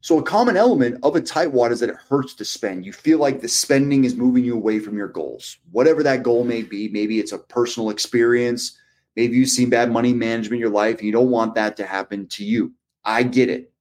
So 0.00 0.18
a 0.18 0.22
common 0.22 0.56
element 0.56 0.98
of 1.02 1.16
a 1.16 1.20
tightwad 1.20 1.72
is 1.72 1.80
that 1.80 1.90
it 1.90 1.96
hurts 2.08 2.32
to 2.34 2.44
spend. 2.44 2.86
You 2.86 2.92
feel 2.92 3.18
like 3.18 3.40
the 3.40 3.48
spending 3.48 4.04
is 4.04 4.16
moving 4.16 4.44
you 4.44 4.54
away 4.54 4.78
from 4.78 4.96
your 4.96 5.08
goals, 5.08 5.58
whatever 5.72 6.02
that 6.04 6.22
goal 6.22 6.44
may 6.44 6.62
be. 6.62 6.88
Maybe 6.88 7.18
it's 7.18 7.32
a 7.32 7.38
personal 7.38 7.90
experience. 7.90 8.78
Maybe 9.16 9.36
you've 9.36 9.50
seen 9.50 9.68
bad 9.68 9.90
money 9.90 10.14
management 10.14 10.54
in 10.54 10.60
your 10.60 10.70
life 10.70 10.98
and 10.98 11.06
you 11.06 11.12
don't 11.12 11.30
want 11.30 11.54
that 11.56 11.76
to 11.78 11.84
happen 11.84 12.28
to 12.28 12.44
you. 12.44 12.72
I 13.04 13.24
get 13.24 13.50
it. 13.50 13.72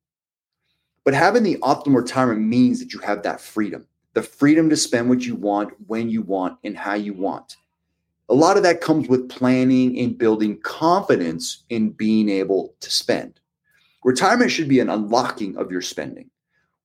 But 1.06 1.14
having 1.14 1.44
the 1.44 1.58
optimal 1.62 2.02
retirement 2.02 2.42
means 2.42 2.80
that 2.80 2.92
you 2.92 3.00
have 3.00 3.24
that 3.24 3.40
freedom, 3.40 3.88
the 4.18 4.24
freedom 4.24 4.68
to 4.68 4.76
spend 4.76 5.08
what 5.08 5.28
you 5.28 5.36
want, 5.36 5.72
when 5.86 6.10
you 6.10 6.24
want, 6.24 6.58
and 6.64 6.76
how 6.76 6.96
you 6.96 7.14
want. 7.14 7.56
A 8.30 8.34
lot 8.34 8.58
of 8.58 8.64
that 8.64 8.82
comes 8.82 9.08
with 9.08 9.30
planning 9.30 10.00
and 10.00 10.18
building 10.18 10.60
confidence 10.62 11.66
in 11.70 11.92
being 11.92 12.28
able 12.28 12.74
to 12.80 12.90
spend. 12.90 13.40
Retirement 14.04 14.50
should 14.50 14.68
be 14.68 14.80
an 14.80 14.90
unlocking 14.90 15.56
of 15.56 15.72
your 15.72 15.84
spending 15.84 16.32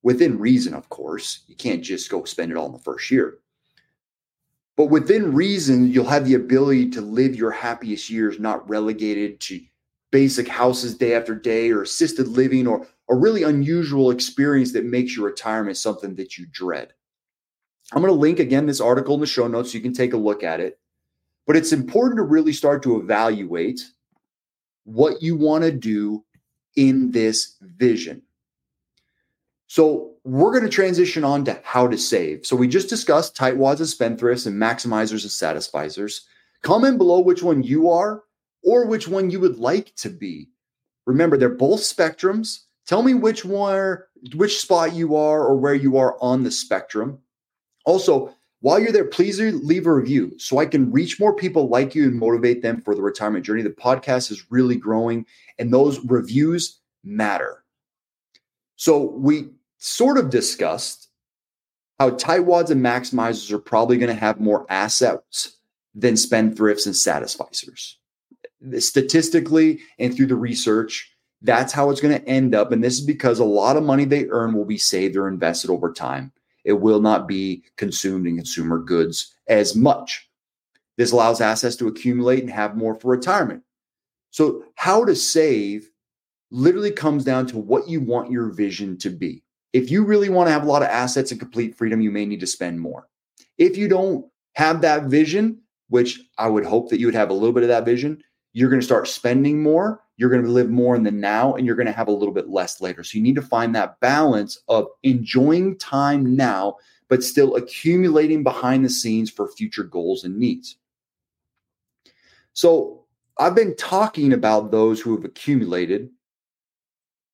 within 0.03 0.39
reason, 0.39 0.75
of 0.75 0.91
course. 0.91 1.45
You 1.47 1.57
can't 1.57 1.81
just 1.81 2.11
go 2.11 2.23
spend 2.25 2.53
it 2.53 2.59
all 2.59 2.67
in 2.67 2.75
the 2.75 2.79
first 2.81 3.11
year. 3.11 3.39
But 4.77 4.91
within 4.91 5.33
reason, 5.33 5.91
you'll 5.91 6.05
have 6.05 6.27
the 6.27 6.35
ability 6.35 6.91
to 6.91 7.01
live 7.01 7.35
your 7.35 7.51
happiest 7.51 8.11
years, 8.11 8.39
not 8.39 8.69
relegated 8.69 9.41
to 9.41 9.59
basic 10.11 10.49
houses 10.49 10.99
day 10.99 11.15
after 11.15 11.35
day 11.35 11.71
or 11.71 11.81
assisted 11.81 12.29
living 12.29 12.67
or 12.67 12.87
a 13.09 13.17
really 13.17 13.45
unusual 13.45 14.11
experience 14.11 14.73
that 14.73 14.85
makes 14.85 15.17
your 15.17 15.25
retirement 15.25 15.79
something 15.79 16.15
that 16.17 16.37
you 16.37 16.45
dread. 16.53 16.93
I'm 17.93 18.01
going 18.01 18.13
to 18.13 18.19
link 18.19 18.39
again 18.39 18.67
this 18.67 18.81
article 18.81 19.15
in 19.15 19.21
the 19.21 19.27
show 19.27 19.47
notes 19.47 19.73
so 19.73 19.77
you 19.77 19.83
can 19.83 19.93
take 19.93 20.15
a 20.15 20.19
look 20.19 20.43
at 20.43 20.61
it. 20.61 20.79
But 21.47 21.57
it's 21.57 21.73
important 21.73 22.19
to 22.19 22.23
really 22.23 22.53
start 22.53 22.83
to 22.85 22.99
evaluate 22.99 23.81
what 24.85 25.23
you 25.23 25.37
want 25.37 25.65
to 25.65 25.73
do 25.73 26.25
in 26.77 27.11
this 27.11 27.57
vision. 27.61 28.23
So 29.67 30.15
we're 30.25 30.53
going 30.53 30.65
to 30.65 30.71
transition 30.71 31.25
on 31.25 31.45
to 31.47 31.61
how 31.65 31.89
to 31.89 31.99
save. 31.99 32.47
So 32.47 32.57
we 32.57 32.69
just 32.69 32.89
discussed 32.89 33.37
tightwads 33.37 33.79
and 33.79 34.19
spendthrifts 34.19 34.47
and 34.47 34.61
maximizers 34.61 35.23
and 35.23 35.63
satisficers. 35.63 36.21
Comment 36.63 36.99
below 36.99 37.21
which 37.21 37.43
one 37.43 37.63
you 37.63 37.91
are 37.91 38.23
or 38.63 38.87
which 38.87 39.09
one 39.09 39.31
you 39.31 39.41
would 39.41 39.59
like 39.59 39.95
to 39.97 40.09
be. 40.09 40.49
Remember, 41.07 41.37
they're 41.37 41.49
both 41.49 41.81
spectrums. 41.81 42.61
Tell 42.87 43.03
me 43.03 43.15
which 43.15 43.45
one, 43.45 43.99
which 44.35 44.61
spot 44.61 44.95
you 44.95 45.17
are 45.17 45.43
or 45.43 45.57
where 45.57 45.75
you 45.75 45.97
are 45.97 46.17
on 46.21 46.45
the 46.45 46.51
spectrum. 46.51 47.19
Also, 47.85 48.35
while 48.61 48.79
you're 48.79 48.93
there, 48.93 49.05
please 49.05 49.41
leave 49.41 49.87
a 49.87 49.93
review 49.93 50.39
so 50.39 50.59
I 50.59 50.67
can 50.67 50.93
reach 50.93 51.19
more 51.19 51.35
people 51.35 51.69
like 51.69 51.95
you 51.95 52.05
and 52.05 52.15
motivate 52.19 52.63
them 52.63 52.81
for 52.81 52.95
the 52.95 53.03
retirement 53.03 53.45
journey. 53.45 53.63
The 53.63 53.71
podcast 53.71 54.31
is 54.31 54.51
really 54.51 54.77
growing, 54.77 55.27
and 55.59 55.73
those 55.73 55.99
reviews 56.05 56.79
matter. 57.03 57.65
So, 58.77 59.11
we 59.17 59.51
sort 59.79 60.17
of 60.17 60.31
discussed 60.31 61.09
how 61.99 62.11
tightwads 62.11 62.71
and 62.71 62.85
maximizers 62.85 63.51
are 63.51 63.59
probably 63.59 63.97
going 63.97 64.15
to 64.15 64.21
have 64.21 64.41
more 64.41 64.67
assets 64.71 65.57
than 65.95 66.15
spendthrifts 66.15 66.87
and 66.87 66.95
satisficers. 66.95 67.95
Statistically 68.79 69.81
and 69.99 70.15
through 70.15 70.27
the 70.27 70.37
research, 70.37 71.13
that's 71.43 71.73
how 71.73 71.91
it's 71.91 72.01
going 72.01 72.15
to 72.15 72.29
end 72.29 72.55
up. 72.55 72.73
And 72.73 72.83
this 72.83 72.95
is 72.95 73.05
because 73.05 73.39
a 73.41 73.45
lot 73.45 73.77
of 73.77 73.83
money 73.83 74.05
they 74.05 74.27
earn 74.29 74.55
will 74.55 74.65
be 74.65 74.79
saved 74.79 75.17
or 75.17 75.29
invested 75.29 75.71
over 75.71 75.93
time. 75.93 76.33
It 76.65 76.75
will 76.75 77.01
not 77.01 77.27
be 77.27 77.65
consumed 77.77 78.27
in 78.27 78.37
consumer 78.37 78.79
goods 78.79 79.35
as 79.49 79.75
much. 79.75 80.29
This 80.97 81.13
allows 81.13 81.41
assets 81.41 81.77
to 81.77 81.89
accumulate 81.89 82.41
and 82.41 82.51
have 82.51 82.77
more 82.77 82.95
for 82.95 83.11
retirement. 83.11 83.63
So, 84.31 84.65
how 84.77 85.05
to 85.05 85.15
save 85.15 85.91
literally 86.51 86.91
comes 86.91 87.25
down 87.25 87.47
to 87.49 87.59
what 87.59 87.89
you 87.89 88.01
want 88.01 88.31
your 88.31 88.51
vision 88.51 88.99
to 88.99 89.11
be. 89.11 89.43
If 89.73 89.91
you 89.91 90.05
really 90.05 90.29
want 90.29 90.49
to 90.49 90.53
have 90.53 90.65
a 90.65 90.69
lot 90.69 90.83
of 90.83 90.89
assets 90.89 91.31
and 91.31 91.41
complete 91.41 91.77
freedom, 91.77 92.01
you 92.01 92.11
may 92.11 92.27
need 92.27 92.41
to 92.41 92.47
spend 92.47 92.81
more. 92.81 93.09
If 93.57 93.77
you 93.77 93.89
don't 93.89 94.27
have 94.55 94.83
that 94.83 95.05
vision, 95.05 95.63
which 95.89 96.21
I 96.39 96.49
would 96.49 96.65
hope 96.65 96.91
that 96.91 97.01
you 97.01 97.07
would 97.07 97.15
have 97.15 97.31
a 97.31 97.35
little 97.35 97.53
bit 97.53 97.63
of 97.63 97.71
that 97.71 97.87
vision, 97.87 98.23
you're 98.53 98.69
going 98.69 98.81
to 98.81 98.87
start 98.87 99.09
spending 99.09 99.63
more. 99.63 100.03
You're 100.23 100.31
going 100.31 100.45
to 100.45 100.49
live 100.49 100.71
more 100.71 100.95
in 100.95 101.03
the 101.03 101.11
now 101.11 101.57
and 101.57 101.67
you're 101.67 101.75
going 101.75 101.87
to 101.87 101.93
have 101.93 102.07
a 102.07 102.13
little 102.13 102.33
bit 102.33 102.49
less 102.49 102.81
later. 102.81 103.03
So 103.03 103.19
you 103.19 103.25
need 103.25 103.35
to 103.35 103.43
find 103.43 103.75
that 103.75 103.99
balance 103.99 104.57
of 104.69 104.87
enjoying 105.03 105.77
time 105.79 106.37
now, 106.37 106.77
but 107.09 107.25
still 107.25 107.57
accumulating 107.57 108.45
behind 108.45 108.85
the 108.85 108.89
scenes 108.89 109.31
for 109.31 109.49
future 109.49 109.83
goals 109.83 110.23
and 110.23 110.39
needs. 110.39 110.77
So 112.53 113.03
I've 113.37 113.57
been 113.57 113.75
talking 113.75 114.33
about 114.33 114.71
those 114.71 115.01
who 115.01 115.17
have 115.17 115.25
accumulated 115.25 116.09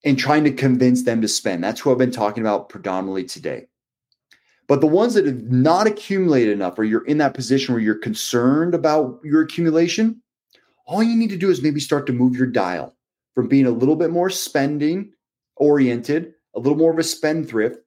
and 0.03 0.19
trying 0.19 0.45
to 0.45 0.51
convince 0.51 1.03
them 1.03 1.21
to 1.21 1.29
spend. 1.29 1.63
That's 1.63 1.81
who 1.81 1.93
I've 1.93 1.99
been 1.99 2.11
talking 2.11 2.43
about 2.43 2.71
predominantly 2.71 3.25
today. 3.25 3.67
But 4.67 4.81
the 4.81 4.87
ones 4.87 5.13
that 5.13 5.27
have 5.27 5.43
not 5.43 5.87
accumulated 5.87 6.55
enough, 6.55 6.79
or 6.79 6.85
you're 6.85 7.05
in 7.05 7.19
that 7.19 7.35
position 7.35 7.75
where 7.75 7.83
you're 7.83 7.97
concerned 7.97 8.75
about 8.75 9.21
your 9.25 9.43
accumulation, 9.43 10.23
all 10.89 11.03
you 11.03 11.15
need 11.15 11.31
to 11.31 11.37
do 11.37 11.51
is 11.51 11.63
maybe 11.63 11.79
start 11.79 12.07
to 12.07 12.13
move 12.13 12.35
your 12.35 12.47
dial 12.47 12.97
from 13.35 13.47
being 13.47 13.67
a 13.67 13.71
little 13.71 13.95
bit 13.95 14.11
more 14.11 14.31
spending 14.31 15.13
oriented, 15.57 16.35
a 16.57 16.59
little 16.59 16.79
more 16.79 16.91
of 16.91 16.99
a 16.99 17.05
spendthrift, 17.05 17.79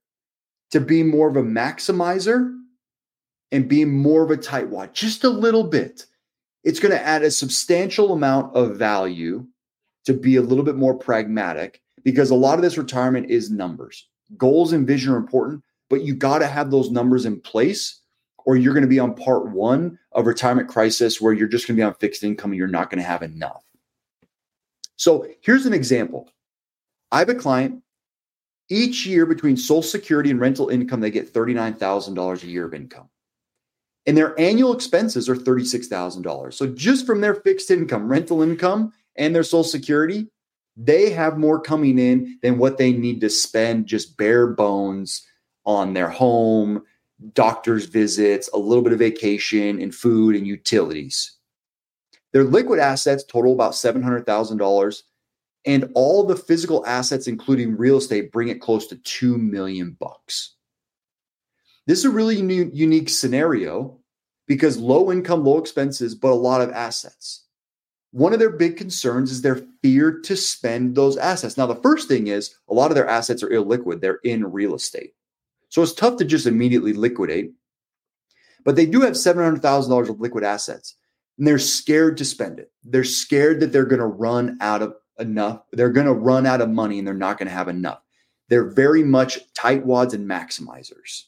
to 0.69 0.79
being 0.79 1.09
more 1.09 1.27
of 1.27 1.35
a 1.35 1.41
maximizer 1.41 2.55
and 3.51 3.67
being 3.67 3.91
more 3.91 4.23
of 4.23 4.31
a 4.31 4.37
tightwad, 4.37 4.93
just 4.93 5.23
a 5.23 5.29
little 5.29 5.63
bit. 5.63 6.05
It's 6.63 6.79
going 6.79 6.93
to 6.93 7.01
add 7.01 7.23
a 7.23 7.31
substantial 7.31 8.13
amount 8.13 8.55
of 8.55 8.77
value 8.77 9.47
to 10.05 10.13
be 10.13 10.35
a 10.35 10.41
little 10.41 10.63
bit 10.63 10.75
more 10.75 10.93
pragmatic 10.93 11.81
because 12.03 12.29
a 12.29 12.35
lot 12.35 12.55
of 12.55 12.61
this 12.61 12.77
retirement 12.77 13.29
is 13.29 13.49
numbers. 13.49 14.07
Goals 14.37 14.73
and 14.73 14.87
vision 14.87 15.11
are 15.11 15.17
important, 15.17 15.63
but 15.89 16.03
you 16.03 16.13
got 16.13 16.39
to 16.39 16.47
have 16.47 16.69
those 16.69 16.91
numbers 16.91 17.25
in 17.25 17.41
place 17.41 18.00
or 18.45 18.55
you're 18.55 18.73
going 18.73 18.83
to 18.83 18.87
be 18.87 18.99
on 18.99 19.15
part 19.15 19.49
one 19.49 19.97
of 20.11 20.25
retirement 20.25 20.67
crisis 20.67 21.21
where 21.21 21.33
you're 21.33 21.47
just 21.47 21.67
going 21.67 21.75
to 21.75 21.79
be 21.79 21.85
on 21.85 21.93
fixed 21.95 22.23
income 22.23 22.51
and 22.51 22.57
you're 22.57 22.67
not 22.67 22.89
going 22.89 23.01
to 23.01 23.07
have 23.07 23.21
enough. 23.21 23.63
So 24.95 25.27
here's 25.41 25.65
an 25.65 25.73
example. 25.73 26.29
I 27.11 27.19
have 27.19 27.29
a 27.29 27.35
client 27.35 27.81
each 28.71 29.05
year 29.05 29.25
between 29.25 29.57
Social 29.57 29.83
Security 29.83 30.31
and 30.31 30.39
rental 30.39 30.69
income, 30.69 31.01
they 31.01 31.11
get 31.11 31.33
$39,000 31.33 32.43
a 32.43 32.47
year 32.47 32.65
of 32.65 32.73
income. 32.73 33.09
And 34.05 34.17
their 34.17 34.39
annual 34.39 34.73
expenses 34.73 35.27
are 35.27 35.35
$36,000. 35.35 36.53
So 36.53 36.67
just 36.67 37.05
from 37.05 37.21
their 37.21 37.35
fixed 37.35 37.69
income, 37.69 38.07
rental 38.07 38.41
income, 38.41 38.93
and 39.17 39.35
their 39.35 39.43
Social 39.43 39.65
Security, 39.65 40.27
they 40.77 41.09
have 41.09 41.37
more 41.37 41.59
coming 41.59 41.99
in 41.99 42.39
than 42.41 42.57
what 42.57 42.77
they 42.77 42.93
need 42.93 43.19
to 43.21 43.29
spend 43.29 43.87
just 43.87 44.17
bare 44.17 44.47
bones 44.47 45.27
on 45.65 45.93
their 45.93 46.09
home, 46.09 46.81
doctor's 47.33 47.85
visits, 47.85 48.49
a 48.53 48.57
little 48.57 48.83
bit 48.83 48.93
of 48.93 48.99
vacation, 48.99 49.81
and 49.81 49.93
food 49.93 50.35
and 50.35 50.47
utilities. 50.47 51.37
Their 52.33 52.43
liquid 52.43 52.79
assets 52.79 53.23
total 53.23 53.53
about 53.53 53.73
$700,000 53.73 55.01
and 55.65 55.91
all 55.93 56.23
the 56.23 56.35
physical 56.35 56.85
assets 56.85 57.27
including 57.27 57.77
real 57.77 57.97
estate 57.97 58.31
bring 58.31 58.47
it 58.47 58.61
close 58.61 58.87
to 58.87 58.95
2 58.95 59.37
million 59.37 59.95
bucks. 59.99 60.55
This 61.87 61.99
is 61.99 62.05
a 62.05 62.09
really 62.09 62.37
unique 62.37 63.09
scenario 63.09 63.99
because 64.47 64.77
low 64.77 65.11
income, 65.11 65.43
low 65.43 65.57
expenses, 65.57 66.15
but 66.15 66.31
a 66.31 66.33
lot 66.33 66.61
of 66.61 66.71
assets. 66.71 67.45
One 68.11 68.33
of 68.33 68.39
their 68.39 68.49
big 68.49 68.75
concerns 68.75 69.31
is 69.31 69.41
their 69.41 69.61
fear 69.81 70.19
to 70.19 70.35
spend 70.35 70.95
those 70.95 71.17
assets. 71.17 71.57
Now, 71.57 71.65
the 71.65 71.75
first 71.75 72.07
thing 72.07 72.27
is 72.27 72.55
a 72.69 72.73
lot 72.73 72.91
of 72.91 72.95
their 72.95 73.07
assets 73.07 73.41
are 73.43 73.49
illiquid, 73.49 74.01
they're 74.01 74.19
in 74.23 74.51
real 74.51 74.75
estate. 74.75 75.13
So 75.71 75.81
it's 75.81 75.93
tough 75.93 76.17
to 76.17 76.25
just 76.25 76.45
immediately 76.45 76.93
liquidate. 76.93 77.53
But 78.63 78.75
they 78.75 78.85
do 78.85 79.01
have 79.01 79.13
$700,000 79.13 80.09
of 80.09 80.19
liquid 80.19 80.43
assets 80.43 80.95
and 81.37 81.47
they're 81.47 81.57
scared 81.57 82.17
to 82.17 82.25
spend 82.25 82.59
it. 82.59 82.71
They're 82.83 83.03
scared 83.03 83.61
that 83.61 83.71
they're 83.71 83.85
going 83.85 84.01
to 84.01 84.05
run 84.05 84.57
out 84.61 84.83
of 84.83 84.93
enough. 85.17 85.63
They're 85.71 85.89
going 85.89 86.07
to 86.07 86.13
run 86.13 86.45
out 86.45 86.61
of 86.61 86.69
money 86.69 86.99
and 86.99 87.07
they're 87.07 87.15
not 87.15 87.39
going 87.39 87.47
to 87.47 87.53
have 87.53 87.69
enough. 87.69 88.01
They're 88.49 88.69
very 88.69 89.01
much 89.01 89.39
tightwads 89.53 90.13
and 90.13 90.29
maximizers. 90.29 91.23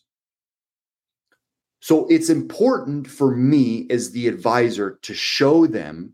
So 1.79 2.05
it's 2.07 2.29
important 2.29 3.07
for 3.07 3.35
me 3.35 3.87
as 3.89 4.11
the 4.11 4.27
advisor 4.27 4.99
to 5.03 5.13
show 5.13 5.65
them 5.65 6.13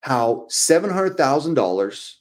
how 0.00 0.46
$700,000 0.50 2.14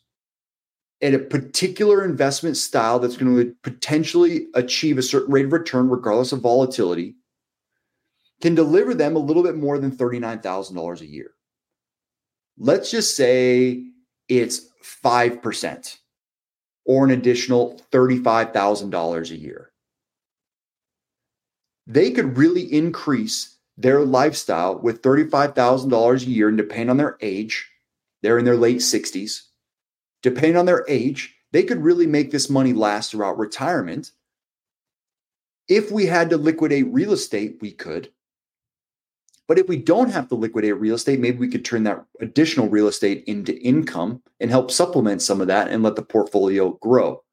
at 1.02 1.14
a 1.14 1.20
particular 1.20 2.04
investment 2.04 2.58
style 2.58 3.00
that's 3.00 3.18
going 3.18 3.36
to 3.36 3.56
potentially 3.64 4.48
achieve 4.56 4.98
a 4.98 5.04
certain 5.04 5.32
rate 5.32 5.46
of 5.46 5.54
return, 5.54 5.90
regardless 5.90 6.32
of 6.32 6.42
volatility, 6.42 7.16
can 8.42 8.56
deliver 8.56 8.94
them 8.94 9.16
a 9.16 9.20
little 9.20 9.44
bit 9.44 9.56
more 9.56 9.78
than 9.78 9.92
$39,000 9.92 11.02
a 11.02 11.06
year. 11.06 11.32
Let's 12.58 12.90
just 12.90 13.16
say 13.16 13.84
it's 14.28 14.70
5% 15.04 15.98
or 16.86 17.06
an 17.06 17.12
additional 17.12 17.80
$35,000 17.92 19.32
a 19.32 19.38
year. 19.38 19.72
They 21.86 22.12
could 22.12 22.38
really 22.38 22.64
increase 22.74 23.58
their 23.78 24.04
lifestyle 24.04 24.80
with 24.80 25.04
$35,000 25.04 26.22
a 26.22 26.26
year, 26.26 26.48
and 26.48 26.58
depending 26.58 26.90
on 26.90 26.98
their 26.98 27.18
age, 27.22 27.70
they're 28.22 28.40
in 28.40 28.46
their 28.46 28.58
late 28.58 28.80
60s 28.80 29.47
depending 30.22 30.58
on 30.58 30.66
their 30.66 30.86
age, 30.88 31.36
they 31.52 31.64
could 31.64 31.84
really 31.84 32.08
make 32.08 32.32
this 32.32 32.50
money 32.50 32.74
last 32.74 33.12
throughout 33.12 33.38
retirement. 33.38 34.12
If 35.68 35.92
we 35.92 36.06
had 36.06 36.30
to 36.30 36.38
liquidate 36.38 36.88
real 36.94 37.14
estate, 37.14 37.58
we 37.62 37.72
could. 37.72 38.12
But 39.48 39.58
if 39.58 39.68
we 39.68 39.78
don't 39.78 40.12
have 40.12 40.28
to 40.30 40.36
liquidate 40.36 40.80
real 40.80 40.96
estate, 40.96 41.20
maybe 41.20 41.38
we 41.38 41.48
could 41.48 41.64
turn 41.64 41.84
that 41.84 42.04
additional 42.20 42.68
real 42.68 42.88
estate 42.88 43.24
into 43.28 43.58
income 43.62 44.22
and 44.40 44.52
help 44.52 44.72
supplement 44.72 45.22
some 45.22 45.40
of 45.40 45.48
that 45.48 45.70
and 45.70 45.84
let 45.84 45.96
the 45.96 46.02
portfolio 46.02 46.72
grow. 46.82 47.24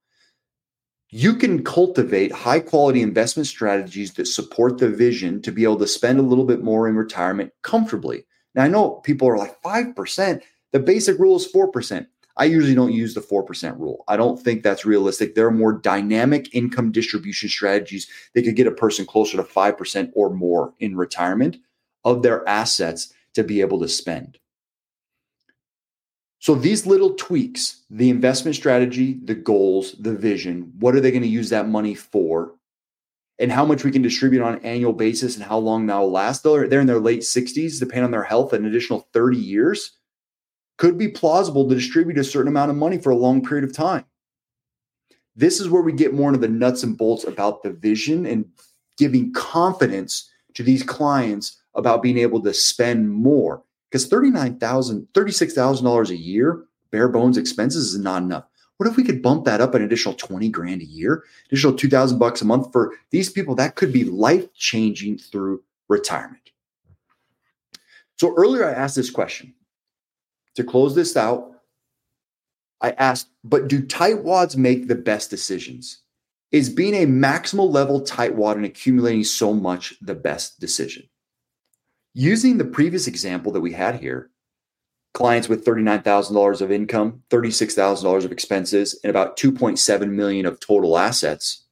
You 1.10 1.34
can 1.34 1.64
cultivate 1.64 2.32
high 2.32 2.60
quality 2.60 3.02
investment 3.02 3.46
strategies 3.46 4.14
that 4.14 4.26
support 4.26 4.78
the 4.78 4.88
vision 4.88 5.42
to 5.42 5.52
be 5.52 5.64
able 5.64 5.78
to 5.78 5.86
spend 5.86 6.18
a 6.18 6.22
little 6.22 6.44
bit 6.44 6.62
more 6.62 6.88
in 6.88 6.96
retirement 6.96 7.52
comfortably. 7.62 8.24
Now, 8.54 8.64
I 8.64 8.68
know 8.68 9.00
people 9.04 9.28
are 9.28 9.38
like 9.38 9.60
5%. 9.62 10.42
The 10.72 10.80
basic 10.80 11.18
rule 11.18 11.36
is 11.36 11.52
4%. 11.52 12.06
I 12.36 12.46
usually 12.46 12.74
don't 12.74 12.92
use 12.92 13.14
the 13.14 13.20
4% 13.20 13.78
rule. 13.78 14.04
I 14.08 14.16
don't 14.16 14.40
think 14.40 14.62
that's 14.62 14.84
realistic. 14.84 15.34
There 15.34 15.46
are 15.46 15.52
more 15.52 15.72
dynamic 15.72 16.52
income 16.52 16.90
distribution 16.90 17.48
strategies 17.48 18.08
that 18.34 18.42
could 18.42 18.56
get 18.56 18.66
a 18.66 18.72
person 18.72 19.06
closer 19.06 19.36
to 19.36 19.44
5% 19.44 20.10
or 20.14 20.30
more 20.30 20.74
in 20.80 20.96
retirement 20.96 21.58
of 22.04 22.22
their 22.22 22.46
assets 22.48 23.12
to 23.34 23.44
be 23.44 23.60
able 23.60 23.80
to 23.80 23.88
spend. 23.88 24.38
So 26.40 26.54
these 26.54 26.86
little 26.86 27.14
tweaks, 27.14 27.84
the 27.88 28.10
investment 28.10 28.54
strategy, 28.56 29.18
the 29.24 29.34
goals, 29.34 29.92
the 29.98 30.14
vision, 30.14 30.72
what 30.78 30.94
are 30.94 31.00
they 31.00 31.10
going 31.10 31.22
to 31.22 31.28
use 31.28 31.48
that 31.50 31.68
money 31.68 31.94
for? 31.94 32.54
And 33.38 33.50
how 33.50 33.64
much 33.64 33.82
we 33.82 33.90
can 33.90 34.02
distribute 34.02 34.42
on 34.42 34.56
an 34.56 34.64
annual 34.64 34.92
basis 34.92 35.36
and 35.36 35.44
how 35.44 35.58
long 35.58 35.86
that 35.86 35.96
will 35.96 36.12
last. 36.12 36.42
They're, 36.42 36.68
they're 36.68 36.82
in 36.82 36.86
their 36.86 37.00
late 37.00 37.22
60s, 37.22 37.80
depending 37.80 38.04
on 38.04 38.10
their 38.10 38.22
health, 38.24 38.52
an 38.52 38.66
additional 38.66 39.08
30 39.12 39.38
years. 39.38 39.92
Could 40.76 40.98
be 40.98 41.08
plausible 41.08 41.68
to 41.68 41.74
distribute 41.74 42.18
a 42.18 42.24
certain 42.24 42.48
amount 42.48 42.70
of 42.70 42.76
money 42.76 42.98
for 42.98 43.10
a 43.10 43.16
long 43.16 43.44
period 43.44 43.64
of 43.64 43.72
time. 43.72 44.04
This 45.36 45.60
is 45.60 45.68
where 45.68 45.82
we 45.82 45.92
get 45.92 46.14
more 46.14 46.28
into 46.28 46.40
the 46.40 46.48
nuts 46.48 46.82
and 46.82 46.96
bolts 46.96 47.24
about 47.24 47.62
the 47.62 47.70
vision 47.70 48.26
and 48.26 48.44
giving 48.96 49.32
confidence 49.32 50.30
to 50.54 50.62
these 50.62 50.82
clients 50.82 51.60
about 51.74 52.02
being 52.02 52.18
able 52.18 52.40
to 52.42 52.54
spend 52.54 53.10
more 53.10 53.62
because 53.90 54.08
$39,000, 54.08 55.06
$36,000 55.08 56.10
a 56.10 56.16
year, 56.16 56.64
bare 56.90 57.08
bones 57.08 57.36
expenses 57.36 57.94
is 57.94 57.98
not 57.98 58.22
enough. 58.22 58.44
What 58.76 58.88
if 58.88 58.96
we 58.96 59.04
could 59.04 59.22
bump 59.22 59.44
that 59.44 59.60
up 59.60 59.74
an 59.74 59.82
additional 59.82 60.14
20 60.14 60.48
grand 60.48 60.82
a 60.82 60.86
year, 60.86 61.24
additional 61.46 61.74
2000 61.74 62.18
bucks 62.18 62.42
a 62.42 62.44
month 62.44 62.72
for 62.72 62.94
these 63.10 63.30
people 63.30 63.54
that 63.56 63.76
could 63.76 63.92
be 63.92 64.04
life 64.04 64.52
changing 64.54 65.18
through 65.18 65.62
retirement. 65.88 66.50
So 68.18 68.34
earlier 68.36 68.64
I 68.64 68.72
asked 68.72 68.96
this 68.96 69.10
question. 69.10 69.54
To 70.56 70.64
close 70.64 70.94
this 70.94 71.16
out, 71.16 71.50
I 72.80 72.90
asked, 72.92 73.28
but 73.42 73.68
do 73.68 73.82
tightwads 73.82 74.56
make 74.56 74.88
the 74.88 74.94
best 74.94 75.30
decisions? 75.30 76.02
Is 76.52 76.68
being 76.68 76.94
a 76.94 77.06
maximal 77.06 77.72
level 77.72 78.02
tightwad 78.02 78.52
and 78.52 78.64
accumulating 78.64 79.24
so 79.24 79.52
much 79.52 79.94
the 80.00 80.14
best 80.14 80.60
decision? 80.60 81.08
Using 82.12 82.58
the 82.58 82.64
previous 82.64 83.08
example 83.08 83.50
that 83.52 83.60
we 83.60 83.72
had 83.72 83.96
here, 83.96 84.30
clients 85.14 85.48
with 85.48 85.64
$39,000 85.64 86.60
of 86.60 86.70
income, 86.70 87.22
$36,000 87.30 88.24
of 88.24 88.30
expenses, 88.30 88.98
and 89.02 89.10
about 89.10 89.36
2.7 89.36 90.10
million 90.10 90.46
of 90.46 90.60
total 90.60 90.96
assets. 90.96 91.64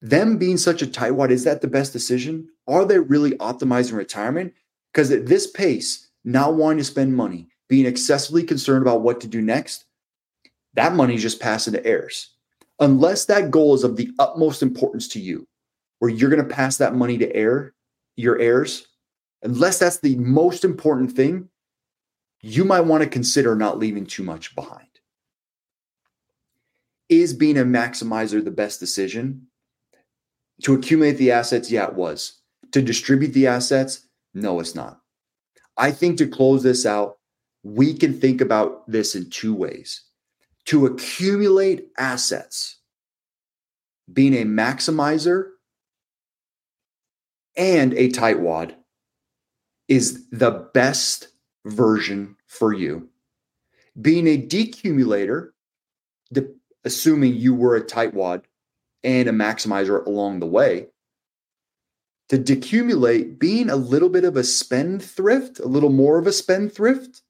Them 0.00 0.38
being 0.38 0.56
such 0.56 0.82
a 0.82 0.86
tightwad, 0.86 1.30
is 1.30 1.44
that 1.44 1.60
the 1.60 1.68
best 1.68 1.92
decision? 1.92 2.48
Are 2.66 2.84
they 2.84 2.98
really 2.98 3.32
optimizing 3.32 3.96
retirement? 3.96 4.54
Because 4.92 5.10
at 5.10 5.26
this 5.26 5.48
pace, 5.48 6.07
not 6.24 6.54
wanting 6.54 6.78
to 6.78 6.84
spend 6.84 7.16
money, 7.16 7.48
being 7.68 7.86
excessively 7.86 8.42
concerned 8.42 8.82
about 8.82 9.02
what 9.02 9.20
to 9.20 9.26
do 9.26 9.40
next, 9.40 9.84
that 10.74 10.94
money 10.94 11.16
just 11.16 11.40
passing 11.40 11.72
to 11.72 11.86
heirs. 11.86 12.34
Unless 12.80 13.24
that 13.26 13.50
goal 13.50 13.74
is 13.74 13.84
of 13.84 13.96
the 13.96 14.10
utmost 14.18 14.62
importance 14.62 15.08
to 15.08 15.20
you, 15.20 15.46
where 15.98 16.10
you're 16.10 16.30
going 16.30 16.46
to 16.46 16.54
pass 16.54 16.76
that 16.76 16.94
money 16.94 17.18
to 17.18 17.34
heir, 17.34 17.74
your 18.16 18.38
heirs, 18.38 18.86
unless 19.42 19.78
that's 19.78 19.98
the 19.98 20.16
most 20.16 20.64
important 20.64 21.12
thing, 21.12 21.48
you 22.40 22.64
might 22.64 22.80
want 22.82 23.02
to 23.02 23.08
consider 23.08 23.54
not 23.54 23.78
leaving 23.78 24.06
too 24.06 24.22
much 24.22 24.54
behind. 24.54 24.86
Is 27.08 27.34
being 27.34 27.58
a 27.58 27.64
maximizer 27.64 28.44
the 28.44 28.50
best 28.50 28.80
decision? 28.80 29.48
To 30.62 30.74
accumulate 30.74 31.14
the 31.14 31.32
assets, 31.32 31.70
yeah, 31.70 31.86
it 31.86 31.94
was. 31.94 32.40
To 32.72 32.82
distribute 32.82 33.32
the 33.32 33.46
assets, 33.46 34.06
no, 34.34 34.60
it's 34.60 34.74
not. 34.74 35.00
I 35.78 35.92
think 35.92 36.18
to 36.18 36.26
close 36.26 36.62
this 36.62 36.84
out, 36.84 37.18
we 37.62 37.94
can 37.94 38.18
think 38.18 38.40
about 38.40 38.90
this 38.90 39.14
in 39.14 39.30
two 39.30 39.54
ways. 39.54 40.02
To 40.66 40.86
accumulate 40.86 41.88
assets, 41.96 42.78
being 44.12 44.34
a 44.34 44.44
maximizer 44.44 45.50
and 47.56 47.94
a 47.94 48.10
tightwad 48.10 48.74
is 49.88 50.28
the 50.30 50.68
best 50.74 51.28
version 51.64 52.36
for 52.46 52.72
you. 52.72 53.08
Being 54.00 54.26
a 54.26 54.40
decumulator, 54.40 55.50
assuming 56.84 57.34
you 57.34 57.54
were 57.54 57.76
a 57.76 57.84
tightwad 57.84 58.44
and 59.04 59.28
a 59.28 59.32
maximizer 59.32 60.04
along 60.06 60.40
the 60.40 60.46
way, 60.46 60.88
to 62.28 62.38
decumulate, 62.38 63.38
being 63.38 63.70
a 63.70 63.76
little 63.76 64.08
bit 64.08 64.24
of 64.24 64.36
a 64.36 64.44
spendthrift, 64.44 65.60
a 65.60 65.66
little 65.66 65.90
more 65.90 66.18
of 66.18 66.26
a 66.26 66.32
spendthrift, 66.32 67.22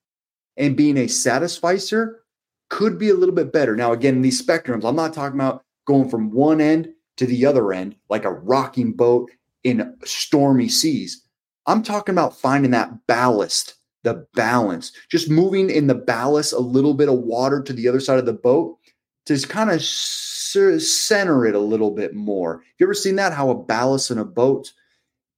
and 0.56 0.76
being 0.76 0.96
a 0.96 1.06
satisficer 1.06 2.20
could 2.68 2.98
be 2.98 3.08
a 3.08 3.14
little 3.14 3.34
bit 3.34 3.52
better. 3.52 3.76
Now, 3.76 3.92
again, 3.92 4.22
these 4.22 4.44
spectrums, 4.44 4.84
I'm 4.84 4.96
not 4.96 5.14
talking 5.14 5.38
about 5.38 5.62
going 5.86 6.10
from 6.10 6.30
one 6.32 6.60
end 6.60 6.92
to 7.16 7.26
the 7.26 7.46
other 7.46 7.72
end 7.72 7.96
like 8.08 8.24
a 8.24 8.32
rocking 8.32 8.92
boat 8.92 9.30
in 9.64 9.96
stormy 10.04 10.68
seas. 10.68 11.22
I'm 11.66 11.82
talking 11.82 12.14
about 12.14 12.38
finding 12.38 12.70
that 12.72 13.06
ballast, 13.06 13.74
the 14.02 14.26
balance, 14.34 14.92
just 15.10 15.30
moving 15.30 15.70
in 15.70 15.86
the 15.86 15.94
ballast 15.94 16.52
a 16.52 16.58
little 16.58 16.94
bit 16.94 17.08
of 17.08 17.18
water 17.20 17.62
to 17.62 17.72
the 17.72 17.88
other 17.88 18.00
side 18.00 18.18
of 18.18 18.26
the 18.26 18.32
boat 18.32 18.78
to 19.26 19.38
kind 19.46 19.70
of 19.70 19.82
center 19.82 21.46
it 21.46 21.54
a 21.54 21.60
little 21.60 21.90
bit 21.90 22.14
more. 22.14 22.62
You 22.78 22.86
ever 22.86 22.94
seen 22.94 23.16
that? 23.16 23.32
How 23.32 23.50
a 23.50 23.54
ballast 23.54 24.10
in 24.10 24.18
a 24.18 24.24
boat, 24.24 24.72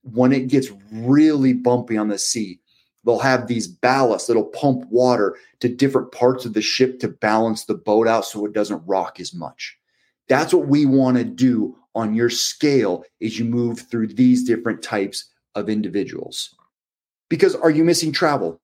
when 0.03 0.33
it 0.33 0.49
gets 0.49 0.69
really 0.93 1.53
bumpy 1.53 1.97
on 1.97 2.09
the 2.09 2.19
sea, 2.19 2.61
they'll 3.05 3.19
have 3.19 3.47
these 3.47 3.73
ballasts 3.73 4.27
that'll 4.27 4.45
pump 4.45 4.85
water 4.91 5.37
to 5.61 5.69
different 5.69 6.13
parts 6.13 6.45
of 6.45 6.55
the 6.55 6.63
ship 6.63 6.99
to 7.01 7.09
balance 7.09 7.65
the 7.65 7.75
boat 7.75 8.09
out 8.09 8.25
so 8.25 8.45
it 8.45 8.53
doesn't 8.53 8.83
rock 8.87 9.21
as 9.21 9.35
much. 9.35 9.77
That's 10.29 10.55
what 10.55 10.69
we 10.69 10.87
want 10.87 11.17
to 11.17 11.25
do 11.25 11.77
on 11.95 12.15
your 12.15 12.31
scale 12.31 13.05
as 13.21 13.39
you 13.39 13.45
move 13.45 13.81
through 13.81 14.09
these 14.09 14.45
different 14.45 14.83
types 14.83 15.31
of 15.55 15.69
individuals. 15.69 16.55
Because 17.29 17.55
are 17.55 17.71
you 17.71 17.85
missing 17.85 18.13
travel, 18.13 18.61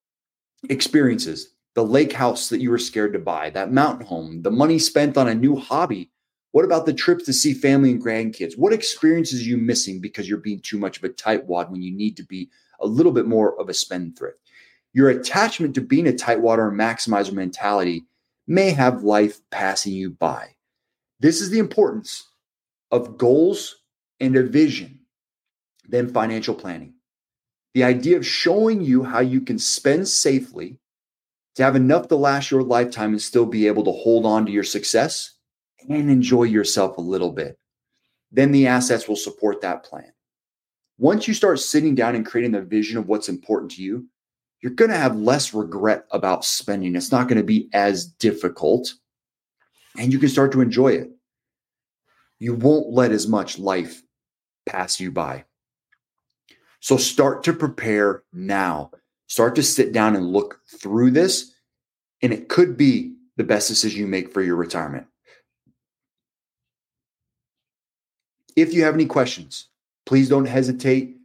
experiences, 0.70 1.54
the 1.74 1.84
lake 1.84 2.12
house 2.12 2.48
that 2.48 2.60
you 2.60 2.70
were 2.70 2.78
scared 2.78 3.12
to 3.12 3.18
buy, 3.18 3.50
that 3.50 3.72
mountain 3.72 4.06
home, 4.06 4.42
the 4.42 4.50
money 4.50 4.78
spent 4.78 5.16
on 5.16 5.28
a 5.28 5.34
new 5.34 5.56
hobby? 5.56 6.10
What 6.56 6.64
about 6.64 6.86
the 6.86 6.94
trips 6.94 7.26
to 7.26 7.34
see 7.34 7.52
family 7.52 7.90
and 7.90 8.02
grandkids? 8.02 8.56
What 8.56 8.72
experiences 8.72 9.42
are 9.42 9.44
you 9.44 9.58
missing 9.58 10.00
because 10.00 10.26
you're 10.26 10.38
being 10.38 10.60
too 10.60 10.78
much 10.78 10.96
of 10.96 11.04
a 11.04 11.10
tightwad 11.10 11.68
when 11.68 11.82
you 11.82 11.94
need 11.94 12.16
to 12.16 12.22
be 12.22 12.48
a 12.80 12.86
little 12.86 13.12
bit 13.12 13.26
more 13.26 13.60
of 13.60 13.68
a 13.68 13.74
spendthrift? 13.74 14.38
Your 14.94 15.10
attachment 15.10 15.74
to 15.74 15.82
being 15.82 16.08
a 16.08 16.12
tightwad 16.12 16.56
or 16.56 16.72
maximizer 16.72 17.34
mentality 17.34 18.06
may 18.46 18.70
have 18.70 19.02
life 19.02 19.38
passing 19.50 19.92
you 19.92 20.12
by. 20.12 20.48
This 21.20 21.42
is 21.42 21.50
the 21.50 21.58
importance 21.58 22.26
of 22.90 23.18
goals 23.18 23.82
and 24.18 24.34
a 24.34 24.42
vision 24.42 25.00
than 25.86 26.10
financial 26.10 26.54
planning. 26.54 26.94
The 27.74 27.84
idea 27.84 28.16
of 28.16 28.26
showing 28.26 28.80
you 28.80 29.02
how 29.02 29.20
you 29.20 29.42
can 29.42 29.58
spend 29.58 30.08
safely 30.08 30.78
to 31.56 31.62
have 31.62 31.76
enough 31.76 32.08
to 32.08 32.16
last 32.16 32.50
your 32.50 32.62
lifetime 32.62 33.10
and 33.10 33.20
still 33.20 33.44
be 33.44 33.66
able 33.66 33.84
to 33.84 33.92
hold 33.92 34.24
on 34.24 34.46
to 34.46 34.52
your 34.52 34.64
success 34.64 35.35
and 35.88 36.10
enjoy 36.10 36.44
yourself 36.44 36.96
a 36.96 37.02
little 37.02 37.32
bit. 37.32 37.58
Then 38.32 38.52
the 38.52 38.66
assets 38.66 39.08
will 39.08 39.16
support 39.16 39.60
that 39.60 39.84
plan. 39.84 40.12
Once 40.98 41.28
you 41.28 41.34
start 41.34 41.60
sitting 41.60 41.94
down 41.94 42.14
and 42.14 42.26
creating 42.26 42.52
the 42.52 42.62
vision 42.62 42.98
of 42.98 43.06
what's 43.06 43.28
important 43.28 43.70
to 43.72 43.82
you, 43.82 44.06
you're 44.62 44.72
going 44.72 44.90
to 44.90 44.96
have 44.96 45.16
less 45.16 45.52
regret 45.52 46.06
about 46.10 46.44
spending. 46.44 46.96
It's 46.96 47.12
not 47.12 47.28
going 47.28 47.38
to 47.38 47.44
be 47.44 47.68
as 47.72 48.06
difficult 48.06 48.92
and 49.98 50.12
you 50.12 50.18
can 50.18 50.28
start 50.28 50.52
to 50.52 50.60
enjoy 50.60 50.88
it 50.88 51.10
you 52.38 52.54
won't 52.54 52.90
let 52.90 53.12
as 53.12 53.26
much 53.26 53.58
life 53.58 54.02
pass 54.66 55.00
you 55.00 55.10
by. 55.10 55.44
So 56.80 56.96
start 56.96 57.42
to 57.44 57.52
prepare 57.52 58.22
now. 58.32 58.90
Start 59.26 59.54
to 59.56 59.62
sit 59.62 59.92
down 59.92 60.14
and 60.14 60.26
look 60.26 60.60
through 60.80 61.10
this, 61.10 61.52
and 62.22 62.32
it 62.32 62.48
could 62.48 62.76
be 62.76 63.14
the 63.36 63.44
best 63.44 63.68
decision 63.68 64.00
you 64.00 64.06
make 64.06 64.32
for 64.32 64.40
your 64.40 64.56
retirement. 64.56 65.06
If 68.56 68.72
you 68.72 68.84
have 68.84 68.94
any 68.94 69.06
questions, 69.06 69.68
please 70.06 70.28
don't 70.28 70.46
hesitate 70.46 71.16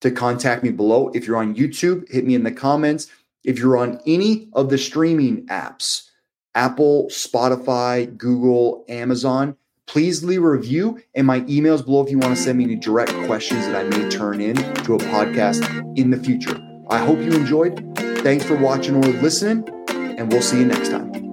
to 0.00 0.10
contact 0.10 0.62
me 0.62 0.70
below. 0.70 1.10
If 1.14 1.26
you're 1.26 1.36
on 1.36 1.54
YouTube, 1.54 2.10
hit 2.10 2.26
me 2.26 2.34
in 2.34 2.42
the 2.42 2.50
comments. 2.50 3.06
If 3.44 3.58
you're 3.58 3.76
on 3.76 4.00
any 4.06 4.48
of 4.54 4.70
the 4.70 4.78
streaming 4.78 5.46
apps, 5.46 6.08
Apple, 6.54 7.06
Spotify, 7.10 8.16
Google, 8.16 8.84
Amazon, 8.88 9.56
please 9.86 10.24
leave 10.24 10.42
a 10.42 10.48
review 10.48 11.02
and 11.14 11.26
my 11.26 11.40
emails 11.42 11.84
below 11.84 12.02
if 12.04 12.10
you 12.10 12.18
want 12.18 12.36
to 12.36 12.42
send 12.42 12.58
me 12.58 12.64
any 12.64 12.76
direct 12.76 13.12
questions 13.26 13.66
that 13.66 13.76
I 13.76 13.82
may 13.84 14.08
turn 14.08 14.40
in 14.40 14.56
to 14.56 14.94
a 14.94 14.98
podcast 14.98 15.98
in 15.98 16.10
the 16.10 16.16
future. 16.16 16.58
I 16.88 16.98
hope 16.98 17.18
you 17.18 17.32
enjoyed. 17.32 17.96
Thanks 18.22 18.44
for 18.44 18.56
watching 18.56 18.96
or 18.96 19.02
listening, 19.20 19.68
and 19.90 20.32
we'll 20.32 20.42
see 20.42 20.58
you 20.58 20.66
next 20.66 20.90
time. 20.90 21.29